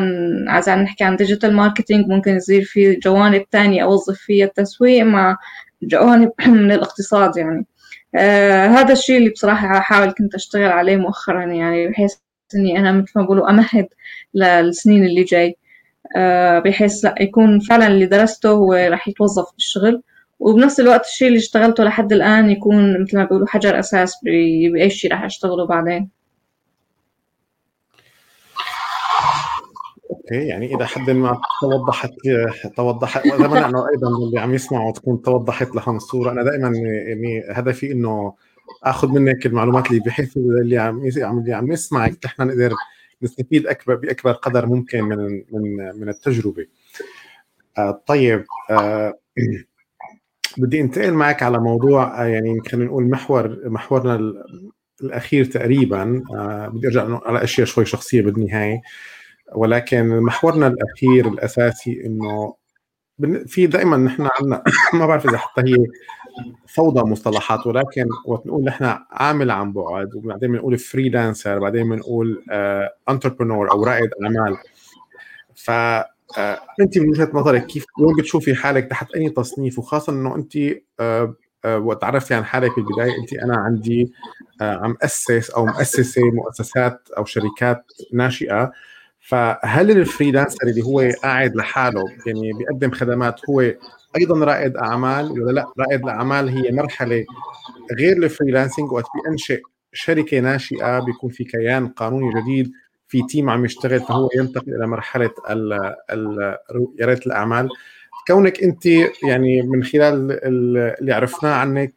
[0.59, 5.37] إذا نحكي عن digital marketing ممكن يصير في جوانب تانية أوظف فيها التسويق مع
[5.83, 7.67] جوانب من الاقتصاد يعني.
[8.15, 12.15] آه هذا الشيء اللي بصراحة حاول كنت أشتغل عليه مؤخرا يعني بحيث
[12.57, 13.89] إني أنا مثل ما بقولوا أمهد
[14.35, 15.57] للسنين اللي جاي.
[16.17, 20.03] آه بحيث لا يكون فعلا اللي درسته هو راح يتوظف بالشغل
[20.41, 25.13] وبنفس الوقت الشيء اللي اشتغلته لحد الآن يكون مثل ما بيقولوا حجر أساس بأي شيء
[25.13, 26.16] راح أشتغله بعدين.
[30.33, 32.11] أوكي يعني إلى حد ما توضحت
[32.77, 37.93] توضحت اتمنى إنه أيضا اللي عم يسمعوا تكون توضحت لهم الصورة أنا دائما يعني هدفي
[37.93, 38.35] إنه
[38.85, 42.73] آخذ منك المعلومات اللي بحيث اللي عم اللي عم يسمعك نحن نقدر
[43.23, 46.67] نستفيد اكبر بأكبر قدر ممكن من من من التجربة.
[47.79, 49.15] آه طيب آه
[50.59, 54.33] بدي انتقل معك على موضوع آه يعني خلينا نقول محور محورنا
[55.03, 56.23] الأخير تقريبا.
[56.35, 58.83] آه بدي أرجع على أشياء شوي شخصية بالنهاية.
[59.55, 62.55] ولكن محورنا الأخير الأساسي إنه
[63.47, 64.63] في دائما نحن عندنا
[64.95, 65.77] ما بعرف إذا حتى هي
[66.67, 72.45] فوضى مصطلحات ولكن وقت نقول نحن عامل عن بعد وبعدين بنقول فريلانسر بعدين بنقول
[73.09, 74.57] entrepreneur أو رائد أعمال.
[75.55, 75.71] ف
[76.39, 80.57] آه، أنت من وجهة نظرك كيف وين بتشوفي حالك تحت أي تصنيف؟ وخاصة إنه أنت
[81.01, 81.35] آه،
[81.65, 84.13] آه، وقت عرفتي عن حالك بالبداية قلتي أنا عندي
[84.61, 88.73] عم أسس أو مؤسسة مؤسسات أو شركات ناشئة.
[89.27, 93.61] فهل ال freelancer اللي هو قاعد لحاله يعني بيقدم خدمات هو
[94.17, 97.25] أيضا رائد أعمال ولا لا؟ رائد الأعمال هي مرحلة
[97.99, 99.61] غير ال freelancing وقت بينشئ
[99.93, 102.73] شركة ناشئة بيكون في كيان قانوني جديد
[103.09, 105.31] في team عم يشتغل فهو ينتقل إلى مرحلة
[107.01, 107.69] رياده الأعمال.
[108.27, 108.87] كونك أنت
[109.29, 110.33] يعني من خلال
[111.01, 111.95] اللي عرفناه عنك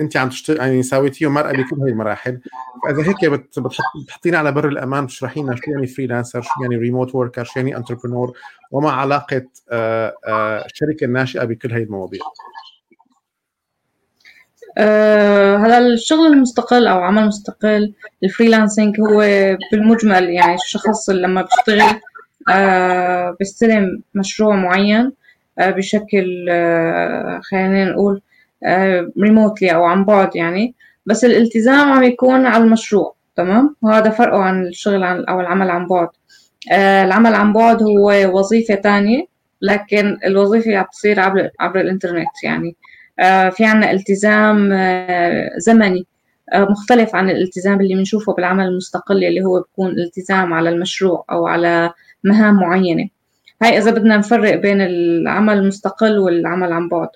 [0.00, 2.40] انت عم تشتغل يعني ساويتيه مارة بكل هاي المراحل.
[2.84, 3.40] فإذا هيك
[4.04, 7.76] بتحطينا على بر الأمان تشرحي لنا شو يعني freelancer شو يعني remote worker شو يعني
[7.76, 8.38] entrepreneur
[8.70, 12.20] وما علاقة آه، آه، الشركة الناشئة بكل هاي المواضيع.
[14.78, 17.92] أه هلا الشغل المستقل أو عمل مستقل
[18.24, 19.20] الفريلانسنج هو
[19.72, 22.00] بالمجمل يعني الشخص لما بيشتغل
[22.50, 25.12] أه بيستلم مشروع معين
[25.58, 28.22] أه بشكل أه خلينا نقول
[29.22, 30.74] ريموتلي أو عن بعد يعني.
[31.06, 35.86] بس الالتزام عم يكون على المشروع تمام؟ وهذا فرقه عن الشغل عن أو العمل عن
[35.86, 36.08] بعد.
[36.72, 39.24] آه، العمل عن بعد هو وظيفة تانية
[39.62, 42.76] لكن الوظيفة عم تصير عبر عبر الإنترنت يعني.
[43.20, 46.06] آه، في عنا التزام آه، زمني
[46.54, 51.92] مختلف عن الالتزام اللي بنشوفه بالعمل المستقل اللي هو بيكون التزام على المشروع أو على
[52.24, 53.08] مهام معينة.
[53.62, 57.08] هاي إذا بدنا نفرق بين العمل المستقل والعمل عن بعد.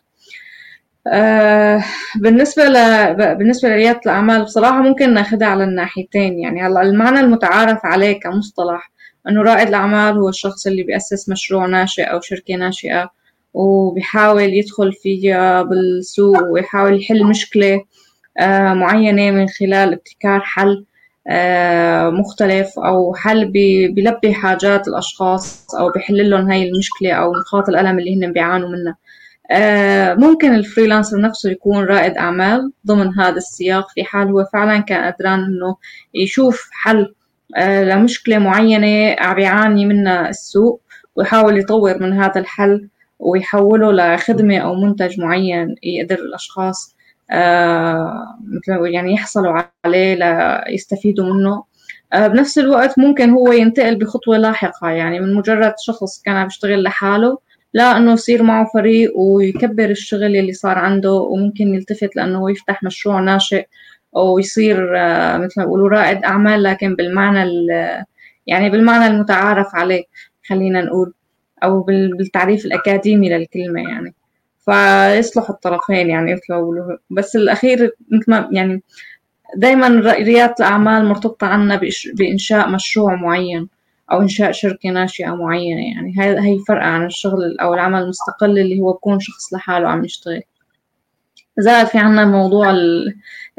[1.07, 1.85] آه
[2.17, 2.75] بالنسبة ل...
[3.15, 6.39] بالنسبة لريادة الأعمال بصراحة ممكن ناخدها على الناحيتين.
[6.39, 8.91] يعني هلا المعنى المتعارف عليه كمصطلح
[9.29, 13.11] إنه رائد الأعمال هو الشخص اللي بيأسس مشروع ناشئ أو شركة ناشئة
[13.55, 17.85] وبيحاول يدخل فيها بالسوق ويحاول يحل مشكلة
[18.41, 20.85] آه، معينة من خلال ابتكار حل
[21.29, 27.99] آه، مختلف أو حل بيلبي حاجات الأشخاص أو بيحل لهم هاي المشكلة أو نقاط الألم
[27.99, 28.97] اللي هن بيعانوا منها.
[30.19, 35.41] ممكن الفريلانسر نفسه يكون رائد أعمال ضمن هذا السياق في حال هو فعلا كان قدران
[35.41, 35.77] إنه
[36.15, 37.15] يشوف حل
[37.59, 40.81] لمشكلة معينة عم يعاني منها السوق
[41.17, 42.89] ويحاول يطور من هذا الحل
[43.19, 46.95] ويحوله لخدمة أو منتج معين يقدر الأشخاص
[47.31, 51.65] آه، مثل يعني يحصلوا عليه ليستفيدوا منه.
[52.13, 56.83] آه، بنفس الوقت ممكن هو ينتقل بخطوة لاحقة يعني من مجرد شخص كان عم يشتغل
[56.83, 57.39] لحاله
[57.75, 63.21] لا إنه يصير معه فريق ويكبر الشغل اللي صار عنده وممكن يلتفت لأنه يفتح مشروع
[63.21, 63.67] ناشئ
[64.17, 67.67] أو يصير آه، مثل ما بيقولوا رائد أعمال لكن بالمعنى
[68.47, 70.05] يعني بالمعنى المتعارف عليه
[70.49, 71.15] خلينا نقول
[71.65, 71.83] أو
[72.19, 74.15] بالتعريف الأكاديمي للكلمة يعني.
[74.65, 76.41] فيصلح الطرفين يعني
[77.11, 78.83] بس الأخير مثل ما يعني
[79.57, 81.81] دايما ريادة الأعمال مرتبطة عنا
[82.15, 83.69] بإنشاء مشروع معين.
[84.15, 86.15] أو إنشاء شركة ناشئة معينة يعني.
[86.19, 90.43] هاي هي فرق عن الشغل أو العمل المستقل اللي هو بكون شخص لحاله عم يشتغل.
[91.59, 93.15] زائد في عنا موضوع ال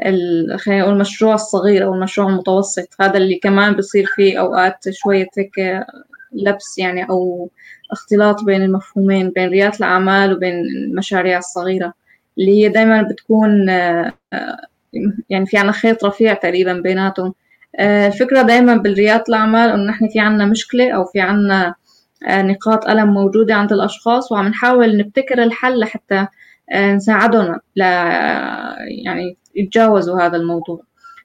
[0.06, 2.88] ال خلينا نقول المشروع الصغير أو المشروع المتوسط.
[3.00, 5.84] هذا اللي كمان بصير فيه أوقات شوية هيك
[6.32, 7.50] لبس يعني أو
[7.92, 11.92] اختلاط بين المفهومين بين ريادة الأعمال وبين المشاريع الصغيرة.
[12.38, 14.12] اللي هي دايما بتكون آه،
[15.30, 17.34] يعني في عنا خيط رفيع تقريبا بيناتهم.
[17.80, 21.74] الفكرة دايما بالريادة الأعمال إنه نحن في عنا مشكلة أو في عنا
[22.28, 26.26] آه، نقاط ألم موجودة عند الأشخاص وعم نحاول نبتكر الحل لحتى
[26.74, 27.80] نساعدهم ل
[29.04, 30.82] يعني يتجاوزوا هذا الموضوع.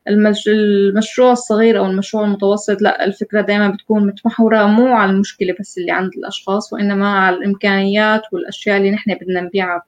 [0.07, 5.91] المشروع الصغير أو المشروع المتوسط لا الفكرة دايما بتكون متمحورة مو على المشكلة بس اللي
[5.91, 9.83] عند الأشخاص وإنما على الإمكانيات والأشياء اللي نحن بدنا نبيعها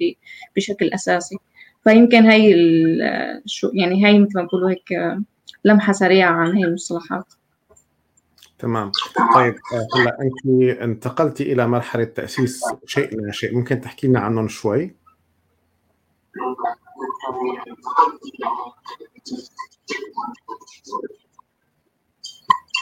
[0.56, 1.36] بشكل أساسي.
[1.84, 2.56] فيمكن هي
[3.46, 4.94] شو يعني هي مثل ما بقولوا هيك
[5.66, 7.34] لمحة سريعة عن هي المصطلحات.
[8.60, 8.92] تمام.
[9.36, 9.56] طيب
[9.96, 14.96] هلا أنت انتقلتي إلى مرحلة تأسيس شيء ناشئ ممكن تحكي لنا عنهم شوي؟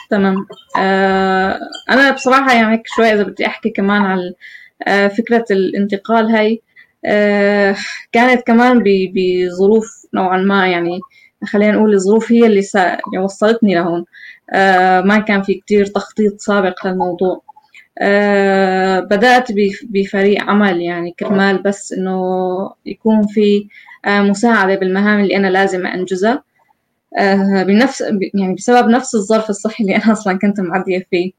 [0.09, 0.47] تمام.
[0.77, 1.59] آه
[1.89, 4.34] أنا بصراحة يعني هيك شوي إذا بدي أحكي كمان على
[4.88, 6.61] آه فكرة الانتقال هاي
[7.05, 7.75] آه
[8.11, 8.84] كانت كمان
[9.15, 10.99] بظروف نوعا ما يعني
[11.45, 12.79] خلينا نقول الظروف هي اللي سا...
[12.79, 14.05] يعني وصلتني لهون.
[14.53, 17.41] آه ما كان في كتير تخطيط سابق للموضوع.
[17.99, 19.47] آه بدأت
[19.83, 22.21] بفريق عمل يعني كرمال بس إنه
[22.85, 23.67] يكون في
[24.05, 26.43] آه مساعدة بالمهام اللي أنا لازم أنجزها.
[27.17, 28.01] آه، بنفس
[28.33, 31.31] يعني بسبب نفس الظرف الصحي اللي أنا أصلا كنت معدية فيه.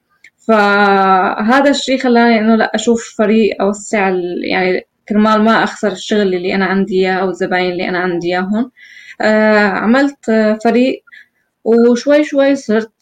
[0.48, 4.08] فهذا الشيء خلاني إنه لا أشوف فريق أوسع
[4.44, 8.56] يعني كرمال ما أخسر الشغل اللي أنا عندي إياه أو الزباين اللي أنا عندي إياهم.
[8.56, 8.70] آه،
[9.20, 10.30] عملت
[10.64, 11.02] فريق
[11.64, 12.92] وشوي شوي صرت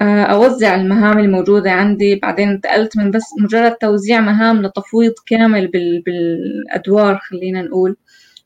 [0.00, 2.14] آه، أوزع المهام الموجودة عندي.
[2.14, 5.66] بعدين انتقلت من بس مجرد توزيع مهام لتفويض كامل
[6.06, 7.96] بالأدوار خلينا نقول.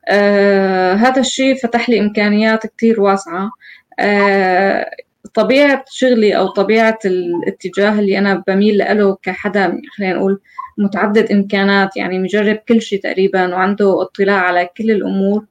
[0.08, 3.50] آه هذا الشيء فتح لي إمكانيات كتير واسعة.
[3.98, 4.90] آه
[5.34, 10.40] طبيعة شغلي أو طبيعة الاتجاه اللي أنا بميل له كحدا خلينا نقول
[10.78, 15.38] متعدد إمكانات يعني مجرب كل شيء تقريبا وعنده اطلاع على كل الأمور.
[15.38, 15.46] آه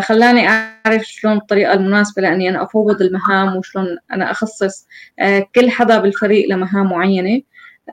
[0.00, 4.86] خلاني أعرف شلون الطريقة المناسبة لأني أنا أفوض المهام وشلون أنا أخصص
[5.18, 7.42] آه كل حدا بالفريق لمهام معينة.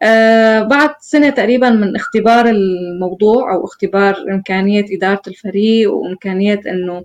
[0.04, 7.04] آه بعد سنة تقريبا من اختبار الموضوع أو اختبار إمكانية إدارة الفريق وإمكانية إنه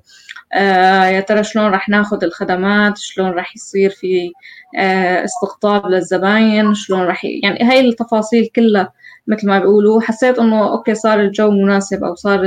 [0.52, 4.32] آه يا ترى شلون رح ناخد الخدمات شلون رح يصير في
[4.78, 8.92] آه استقطاب للزباين شلون رح يعني هاي التفاصيل كلها
[9.26, 10.00] مثل ما بيقولوا.
[10.00, 12.40] حسيت إنه أوكي صار الجو مناسب أو صار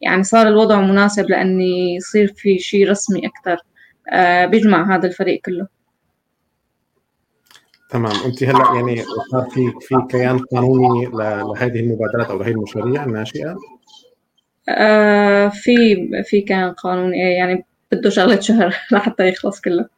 [0.00, 3.56] يعني صار الوضع مناسب لأني يصير في شيء رسمي أكثر
[4.12, 5.66] آه بيجمع هذا الفريق كله.
[7.90, 8.12] تمام.
[8.24, 13.56] أنت هلأ يعني صار في في كيان قانوني لهذه المبادرات أو لهذه المشاريع الناشئة؟
[14.68, 17.18] آه في في كيان قانوني.
[17.18, 19.88] يعني بده شغلة شهر لحتى يخلص كله.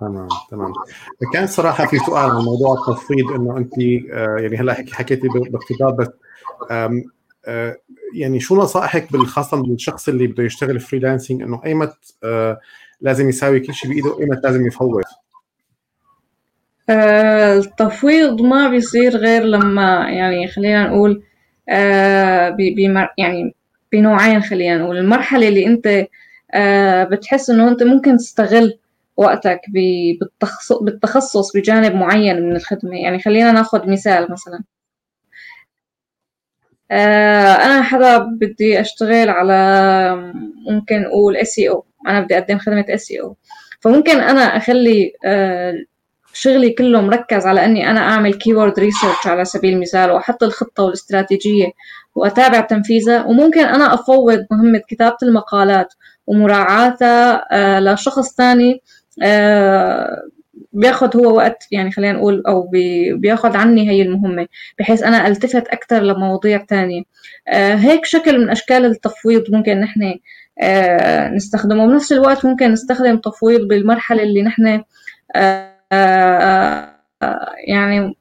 [0.00, 0.72] تمام تمام.
[1.32, 3.78] كان صراحة في سؤال عن موضوع التفويض إنه أنت
[4.12, 6.08] آه يعني هلأ حكيتي باقتضاب بس
[8.14, 12.60] يعني شو نصائحك خاصه بالشخص اللي بده يشتغل freelancing إنه ايمت آه
[13.00, 15.02] لازم يساوي كل شيء بإيده ايمت لازم يفوض
[16.90, 21.22] آه، التفويض ما بيصير غير لما يعني خلينا نقول
[21.68, 22.56] آه،
[23.18, 23.54] يعني
[23.92, 24.98] بنوعين خلينا نقول.
[24.98, 26.06] المرحلة اللي أنت
[26.54, 28.78] آه، بتحس إنه أنت ممكن تستغل
[29.16, 29.60] وقتك
[30.80, 32.96] بالتخصص بجانب معين من الخدمة.
[32.96, 34.64] يعني خلينا ناخذ مثال مثلا.
[36.90, 40.32] أنا حدا بدي أشتغل على
[40.70, 43.34] ممكن أقول SEO أنا بدي أقدم خدمة SEO
[43.80, 45.12] فممكن أنا أخلي
[46.32, 51.66] شغلي كله مركز على إني أنا أعمل keyword research على سبيل المثال وأحط الخطة والاستراتيجية
[52.14, 53.24] وأتابع تنفيذها.
[53.24, 55.94] وممكن أنا أفوض مهمة كتابة المقالات
[56.26, 58.82] ومراعاتها آه، لشخص ثاني
[59.22, 60.22] آه،
[60.72, 62.70] بياخد هو وقت يعني خلينا نقول أو
[63.12, 64.46] بياخد عني هي المهمة
[64.78, 67.02] بحيث أنا ألتفت أكثر لمواضيع ثانية
[67.48, 70.14] آه، هيك شكل من أشكال التفويض ممكن نحن
[71.34, 71.84] نستخدمه.
[71.84, 74.82] وبنفس الوقت ممكن نستخدم تفويض بالمرحلة اللي نحن
[77.66, 78.14] يعني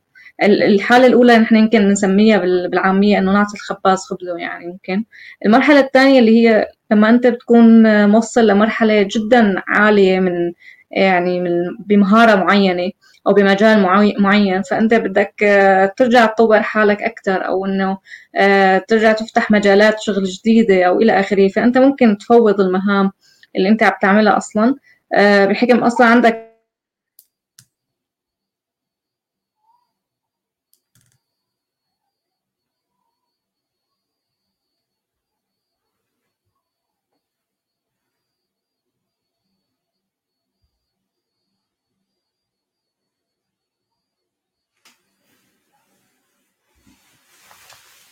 [0.44, 5.04] الحالة الأولى نحن يمكن نسميها بالعامية إنه نعطي الخباز خبزة يعني ممكن.
[5.46, 10.52] المرحلة الثانية اللي هي لما أنت بتكون موصل لمرحلة جدا عالية من
[10.92, 11.44] يعني
[11.80, 12.92] بمهارة معينة
[13.28, 13.82] أو بمجال
[14.20, 14.62] معين.
[14.62, 15.34] فأنت بدك
[15.98, 17.98] ترجع تطور حالك أكثر أو إنه
[18.88, 21.48] ترجع تفتح مجالات شغل جديدة أو إلى آخره.
[21.48, 23.12] فأنت ممكن تفوض المهام
[23.56, 24.76] اللي أنت عم تعملها أصلا.
[25.50, 26.47] بحكم أصلا عندك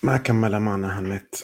[0.06, 1.36] ما كمل معنا هالنت.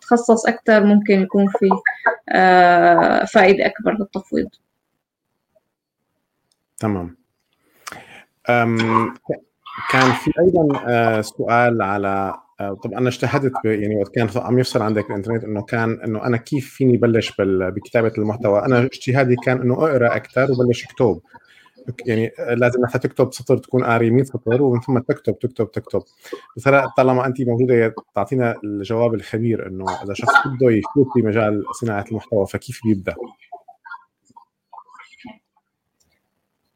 [0.00, 1.68] تخصص أكثر ممكن يكون في
[2.28, 4.48] آه، فائدة أكبر للتفويض
[6.78, 7.16] تمام.
[9.90, 14.82] كان في أيضا آه، سؤال على آه، طب أنا اجتهدت يعني وقت كان عم يفصل
[14.82, 19.74] عندك الإنترنت إنه كان إنه أنا كيف فيني بلش بكتابة المحتوى؟ أنا اجتهادي كان إنه
[19.74, 21.20] أقرأ أكثر وبلش أكتب.
[22.06, 26.02] يعني لازم حتى تكتب سطر تكون قاري 100 سطر ومن ثم تكتب تكتب تكتب.
[26.56, 32.04] بس هلا طالما انت موجودة تعطينا الجواب الخبير إنه إذا شخص بده يفوت بمجال صناعة
[32.10, 33.14] المحتوى فكيف بيبدأ؟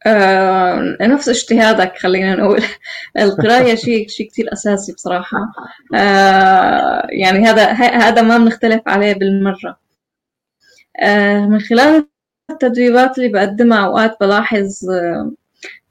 [0.07, 2.63] آه، نفس اجتهادك خلينا نقول.
[3.19, 5.39] القراية شيء شيء كثير أساسي بصراحة.
[5.95, 9.79] آه، يعني هذا هذا ما بنختلف عليه بالمرة.
[11.03, 12.07] آه، من خلال
[12.51, 14.69] التدريبات اللي بقدمها أوقات بلاحظ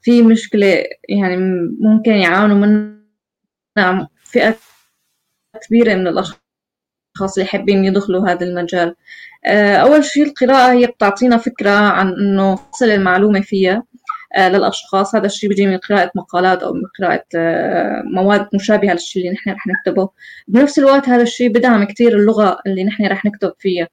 [0.02, 1.36] في مشكلة يعني
[1.80, 4.56] ممكن يعانوا منها فئة
[5.68, 8.96] كبيرة من الأشخاص اللي حابين يدخلوا هذا المجال.
[9.46, 13.82] أول شيء القراءة هي بتعطينا فكرة عن إنه تصل المعلومة فيها.
[14.36, 15.14] آه، للأشخاص.
[15.14, 19.50] هذا الشيء بيجي من قراءة مقالات أو من قراءة آه، مواد مشابهة للشيء اللي نحن
[19.50, 20.08] رح نكتبه.
[20.48, 23.88] بنفس الوقت هذا الشيء بدعم كتير اللغة اللي نحن رح نكتب فيها.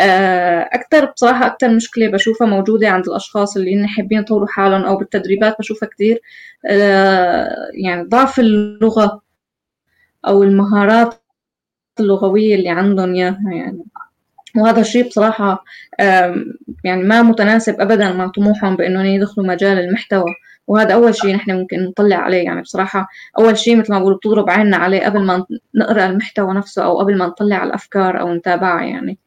[0.00, 4.96] آه، أكثر بصراحة أكثر مشكلة بشوفها موجودة عند الأشخاص اللي هن حابين يطوروا حالهم أو
[4.96, 6.20] بالتدريبات بشوفها كتير.
[7.74, 9.22] يعني ضعف اللغة
[10.26, 11.14] أو المهارات
[12.00, 13.40] اللغوية اللي عندهم إياها.
[13.52, 13.84] يعني
[14.56, 15.64] وهذا الشيء بصراحة
[16.84, 20.24] يعني ما متناسب أبدا مع طموحهم بأنهم يدخلوا مجال المحتوى.
[20.66, 22.44] وهذا أول شيء نحن ممكن نطلع عليه.
[22.44, 26.84] يعني بصراحة أول شيء مثل ما بقول بتضرب عيننا عليه قبل ما نقرأ المحتوى نفسه
[26.84, 29.18] أو قبل ما نطلع على الأفكار أو نتابعها يعني.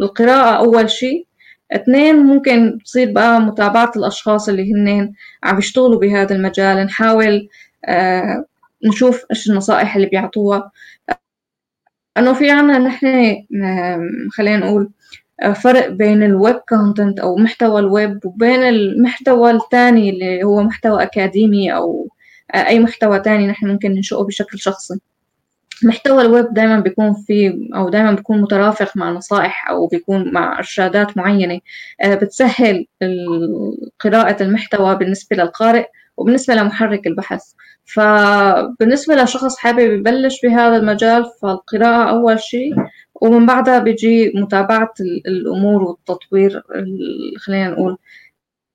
[0.00, 1.26] فالقراءة أول شيء.
[1.72, 5.12] اثنين ممكن تصير بقى متابعة الأشخاص اللي هن
[5.44, 6.84] عم يشتغلوا بهذا المجال.
[6.86, 7.48] نحاول
[7.84, 8.44] آه،
[8.84, 10.70] نشوف إيش النصائح اللي بيعطوها.
[12.18, 13.36] انه في عنا نحن
[14.30, 14.90] خلينا نقول
[15.54, 21.74] فرق بين ال web content أو محتوى الويب وبين المحتوى الثاني اللي هو محتوى أكاديمي
[21.74, 22.08] أو
[22.54, 25.00] أي محتوى ثاني نحن ممكن ننشئه بشكل شخصي.
[25.84, 31.16] محتوى الويب دائما بيكون فيه أو دائما بيكون مترافق مع نصائح أو بيكون مع إرشادات
[31.16, 31.60] معينة.
[32.00, 32.86] آه، بتسهل
[34.00, 35.86] قراءة المحتوى بالنسبة للقارئ.
[36.16, 37.42] وبالنسبة لمحرك البحث.
[37.84, 42.74] فبالنسبة لشخص حابب يبلش بهذا المجال فالقراءة أول شيء.
[43.14, 44.94] ومن بعدها بيجي متابعة
[45.26, 46.62] الأمور والتطوير
[47.38, 47.98] خلينا نقول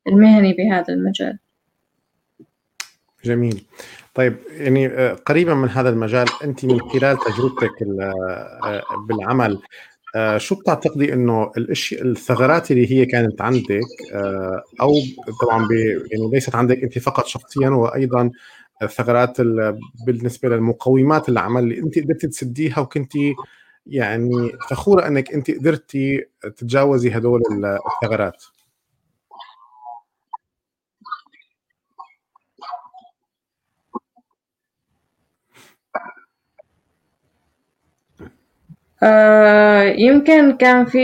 [0.08, 1.40] المهني بهذا المجال.
[3.26, 3.66] جميل.
[4.14, 9.60] طيب يعني آه، قريبا من هذا المجال أنت من خلال تجربتك آه، بالعمل
[10.18, 13.82] آه، شو بتعتقدي إنه الاشياء الثغرات اللي هي كانت عندك
[14.82, 14.94] أو
[15.42, 15.68] طبعا
[16.12, 18.32] يعني ليست عندك أنت فقط شخصيا وأيضا
[18.84, 19.42] الثغرات
[20.06, 23.36] بالنسبة للمقومات العمل اللي أنت قدرتي تسديها وكنتي
[23.88, 27.42] يعني فخورة إنك أنت قدرتي تتجاوزي هدول
[28.04, 28.44] الثغرات؟
[39.04, 41.00] آه يمكن كان في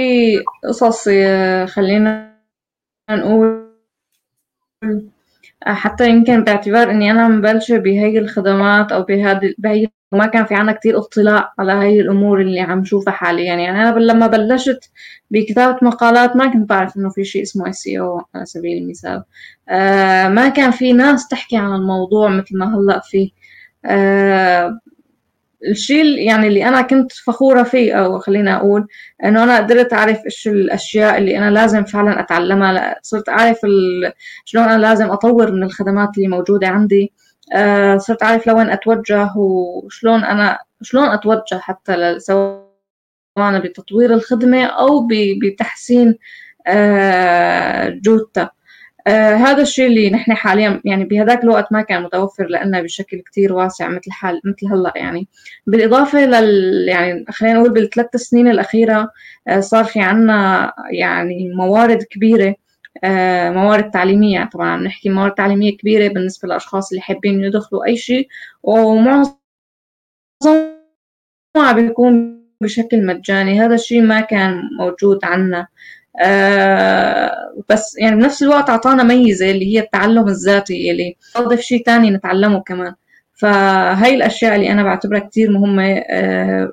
[0.63, 2.33] قصص آه، خلينا
[3.11, 3.63] نقول
[5.63, 10.71] حتى يمكن باعتبار إني أنا مبلشة بهي الخدمات أو بهذه بهي وما كان في عنا
[10.71, 13.43] كتير اطلاع على هاي الأمور اللي عم شوفها حاليا.
[13.55, 14.91] يعني أنا لما بلشت
[15.31, 19.23] بكتابة مقالات ما كنت بعرف إنه في شيء اسمه إس أو على سبيل المثال.
[19.69, 23.31] آه ما كان في ناس تحكي عن الموضوع مثل ما هلأ في.
[23.85, 24.79] آه
[25.71, 28.87] الشيء يعني اللي أنا كنت فخورة فيه أو خلينا أقول
[29.23, 32.95] إنه أنا قدرت أعرف إيش الأشياء اللي أنا لازم فعلا أتعلمها.
[33.01, 33.57] صرت أعرف
[34.45, 37.13] شلون أنا لازم أطور من الخدمات اللي موجودة عندي.
[37.53, 42.63] آه صرت أعرف لوين أتوجه وشلون أنا شلون أتوجه حتى سواء
[43.39, 45.07] بتطوير الخدمة أو
[45.41, 46.17] بتحسين
[46.67, 48.51] آه جودتها.
[49.07, 53.53] آه هذا الشيء اللي نحن حاليا يعني بهذاك الوقت ما كان متوفر لنا بشكل كتير
[53.53, 55.27] واسع مثل حال مثل هلأ يعني.
[55.67, 59.09] بالإضافة لل يعني خلينا نقول بالثلاث سنين الأخيرة
[59.47, 62.55] آه صار في عنا يعني موارد كبيرة
[63.03, 64.49] آه موارد تعليمية.
[64.53, 68.27] طبعا عم نحكي موارد تعليمية كبيرة بالنسبة للأشخاص اللي حابين يدخلوا أي شيء
[68.63, 69.33] ومعظم
[71.75, 73.61] بيكون بشكل مجاني.
[73.61, 75.67] هذا الشيء ما كان موجود عنا.
[76.21, 77.31] آه
[77.69, 82.59] بس يعني بنفس الوقت أعطانا ميزة اللي هي التعلم الذاتي اللي أضيف شيء تاني نتعلمه
[82.61, 82.93] كمان.
[83.33, 86.71] فهاي الأشياء اللي أنا بعتبرها كتير مهمة آه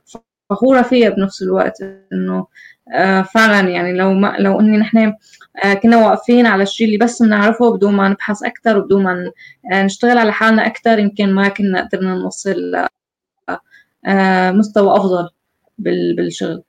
[0.50, 2.46] فخورة فيها بنفس الوقت إنه
[2.94, 5.14] آه فعلا يعني لو ما لو إني نحن
[5.82, 9.32] كنا واقفين على الشيء اللي بس بنعرفه بدون ما نبحث أكثر وبدون ما
[9.84, 12.86] نشتغل على حالنا أكثر يمكن ما كنا قدرنا نوصل
[14.58, 15.28] مستوى أفضل
[15.78, 16.62] بالشغل.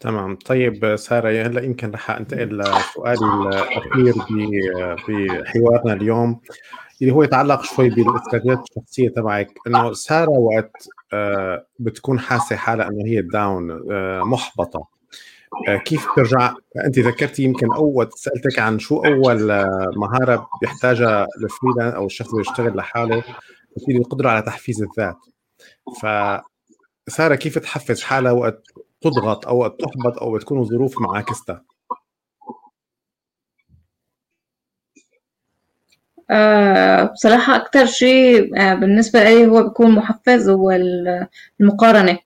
[0.00, 0.36] تمام.
[0.36, 3.24] طيب سارة هلأ يمكن رح أنتقل لسؤالي
[3.94, 4.14] الأخير
[5.08, 6.40] بحوارنا اليوم
[7.02, 9.48] اللي هو يتعلق شوي بالإستراتيجيات الشخصية تبعك.
[9.66, 14.88] إنه سارة وقت آه، بتكون حاسة حالها إنه هي داون آه، محبطة.
[15.68, 16.54] آه، كيف ترجع
[16.84, 19.46] أنت ذكرتي يمكن أول سألتك عن شو أول
[19.96, 23.22] مهارة بيحتاجها الفريلانس أو الشخص اللي يشتغل لحاله.
[23.76, 25.16] قلت القدره على تحفيز الذات.
[26.02, 26.06] ف
[27.08, 28.62] سارة كيف تحفز حالها وقت
[29.00, 31.64] تضغط أو وقت تحبط أو بتكون ظروف معاكستها.
[36.30, 40.70] أه بصراحة أكتر شيء أه بالنسبة لي هو بيكون محفز هو
[41.60, 42.18] المقارنة.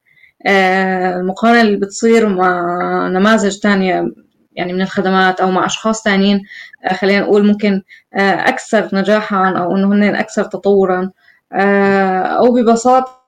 [0.47, 2.62] أه المقارنة اللي بتصير مع
[3.09, 4.12] نماذج تانية
[4.53, 6.43] يعني من الخدمات أو مع أشخاص تانيين
[6.85, 7.82] أه خلينا نقول ممكن
[8.15, 8.19] أه
[8.49, 11.11] أكثر نجاحا أو إنه هن أكثر تطورا.
[11.53, 13.23] أه أو ببساطة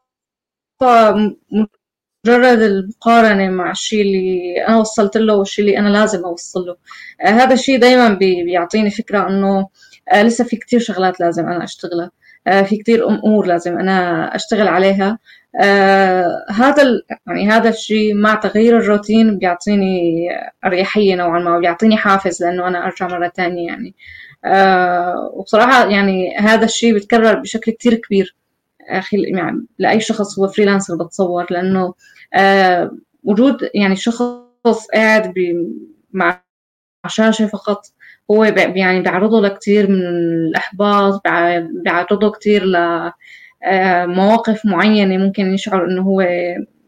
[2.24, 6.76] مجرد المقارنة مع الشيء اللي أنا وصلت له والشيء اللي أنا لازم أوصل له.
[7.20, 9.68] آه هذا الشيء دايما بي بيعطيني فكرة إنه
[10.12, 12.10] آه لسه في كتير شغلات لازم أنا أشتغلها.
[12.46, 15.18] آه في كتير أمور لازم أنا أشتغل عليها.
[15.60, 16.82] آه هذا
[17.26, 20.28] يعني هذا الشيء مع تغيير الروتين بيعطيني
[20.64, 23.94] أريحية نوعا ما وبيعطيني حافز لأنه أنا أرجع مرة تانية يعني.
[24.44, 28.36] آه وبصراحة يعني هذا الشيء بيتكرر بشكل كتير كبير.
[29.12, 31.94] يعني لأي شخص هو فريلانسر بتصور لأنه
[33.24, 35.32] وجود يعني شخص قاعد
[36.12, 36.40] مع
[37.08, 37.82] شاشة فقط
[38.30, 41.22] هو يعني بيعرضه لكثير من الإحباط
[41.84, 46.20] بيعرضه كثير لمواقف آه، معينة ممكن يشعر إنه هو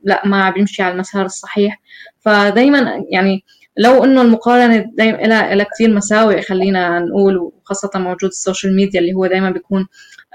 [0.04, 1.80] لا ما بيمشي على المسار الصحيح.
[2.20, 3.44] فدايما يعني
[3.76, 9.14] لو إنه المقارنة دايما لها كثير مساوئ خلينا نقول وخاصة موجود ال social media اللي
[9.14, 9.86] هو دايما بيكون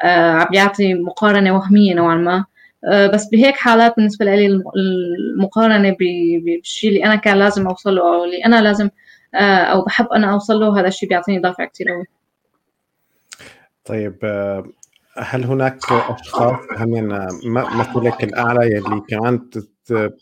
[0.03, 2.35] آه عم بيعطي مقارنة وهمية نوعا ما.
[2.35, 2.45] آه
[3.13, 4.61] بس بهيك حالات بالنسبة لي
[5.35, 5.95] المقارنة
[6.45, 8.89] بالشيء اللي أنا كان لازم أوصل له أو اللي أنا لازم
[9.35, 12.05] آه أو بحب أنا أوصل له هذا الشيء بيعطيني دافع كثير قوي
[13.85, 14.63] طيب آه،
[15.17, 17.07] هل هناك أشخاص هم
[17.79, 19.49] مثلك الأعلى يلي كمان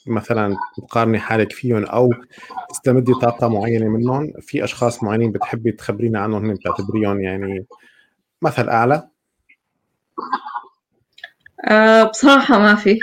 [0.07, 2.14] مثلا تقارني حالك فيهم أو
[2.69, 7.65] تستمدي طاقة معينة منهم في أشخاص معينين بتحبي تخبرينا عنهم بتعتبريهم يعني
[8.41, 9.07] مثل أعلى؟
[11.65, 12.99] أه بصراحة ما في.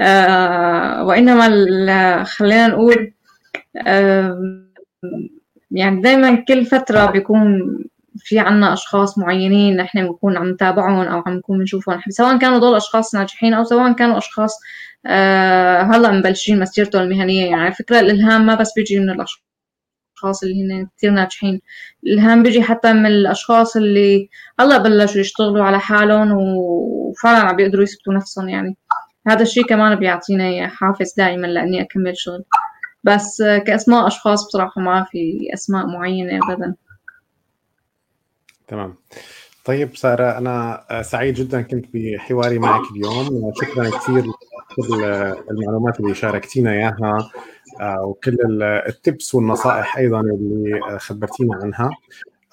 [0.00, 3.12] أه وإنما خلينا نقول
[3.86, 4.64] أه
[5.70, 7.62] يعني دائما كل فترة بيكون
[8.18, 12.00] في عنا أشخاص معينين نحن بنكون عم نتابعهم أو عم نكون بنشوفهم.
[12.10, 14.60] سواء كانوا دول أشخاص ناجحين أو سواء كانوا أشخاص
[15.06, 17.50] آه هلأ مبلشين مسيرتهم المهنية.
[17.50, 19.47] يعني فكرة الإلهام ما بس بيجي من الأشخاص.
[20.42, 21.60] اللي هن كتير ناجحين.
[22.06, 24.28] الإلهام بيجي حتى من الأشخاص اللي
[24.60, 28.76] هلا بلشوا يشتغلوا على حالهم وفعلا عم بيقدروا يثبتوا نفسهم يعني.
[29.26, 32.44] هذا الشيء كمان بيعطيني حافز دائما لأني أكمل شغل.
[33.04, 36.74] بس كأسماء أشخاص بصراحة ما في أسماء معينة ابدا.
[38.68, 38.96] تمام.
[39.68, 43.52] طيب سارة أنا سعيد جدا كنت بحواري معك اليوم.
[43.62, 45.04] شكرا كثير لكل
[45.50, 47.30] المعلومات اللي شاركتينا إياها
[47.80, 51.90] آه، وكل التبس والنصائح أيضا اللي خبرتينا عنها.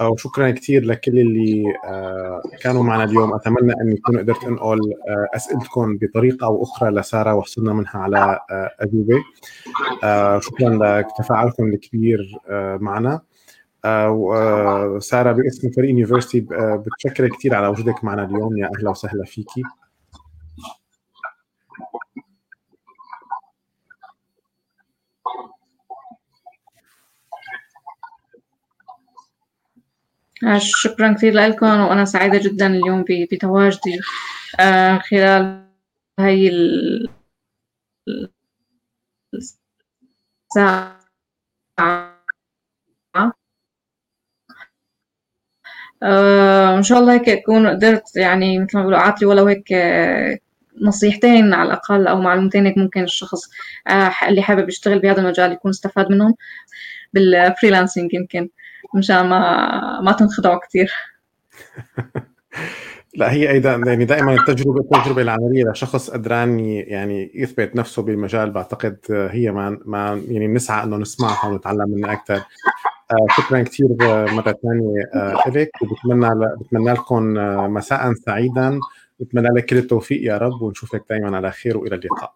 [0.02, 3.34] وشكرا كثير لكل اللي آه، كانوا معنا اليوم.
[3.34, 8.40] أتمنى اني اكون قدرت أنقل آه، أسئلتكم بطريقة أو أخرى لسارة وحصلنا منها على
[8.80, 9.24] أجوبة.
[10.40, 12.38] شكرا لتفاعلكم الكبير
[12.80, 13.22] معنا.
[13.86, 18.58] وساره باسم فريق يونيفرستي بتشكر كثير على وجودك معنا اليوم.
[18.58, 19.64] يا أهلا وسهلا فيكي.
[30.58, 34.00] شكرا كثير لكم وأنا سعيدة جدا اليوم بتواجدي
[34.60, 35.66] آه، خلال
[36.20, 36.52] هاي
[40.54, 41.00] الساعة
[46.06, 49.74] آه، إن شاء الله هيك اكون قدرت يعني مثل ما بيقولوا اعطي ولو هيك
[50.82, 53.50] نصيحتين على الأقل أو معلومتين هيك ممكن الشخص
[53.88, 56.36] آه، اللي حابب يشتغل بهذا المجال يكون استفاد منهم
[57.14, 58.50] بالفريلانسنج يمكن
[58.96, 60.92] مشان ما ما تنخدعوا كثير
[63.18, 68.98] لا هي أيضا يعني دائما التجربه التجربة العملية لشخص قدران يعني يثبت نفسه بالمجال بعتقد
[69.10, 72.46] هي ما ما يعني بنسعى إنه نسمعها ونتعلم منها أكثر آه
[73.12, 77.24] آه، شكرا كثير آه، مرة ثانية آه، لك وبتمنى بتمنى لكم
[77.74, 78.80] مساء سعيدا
[79.20, 82.36] بتمنى لك كل التوفيق يا رب ونشوفك دائما على خير وإلى اللقاء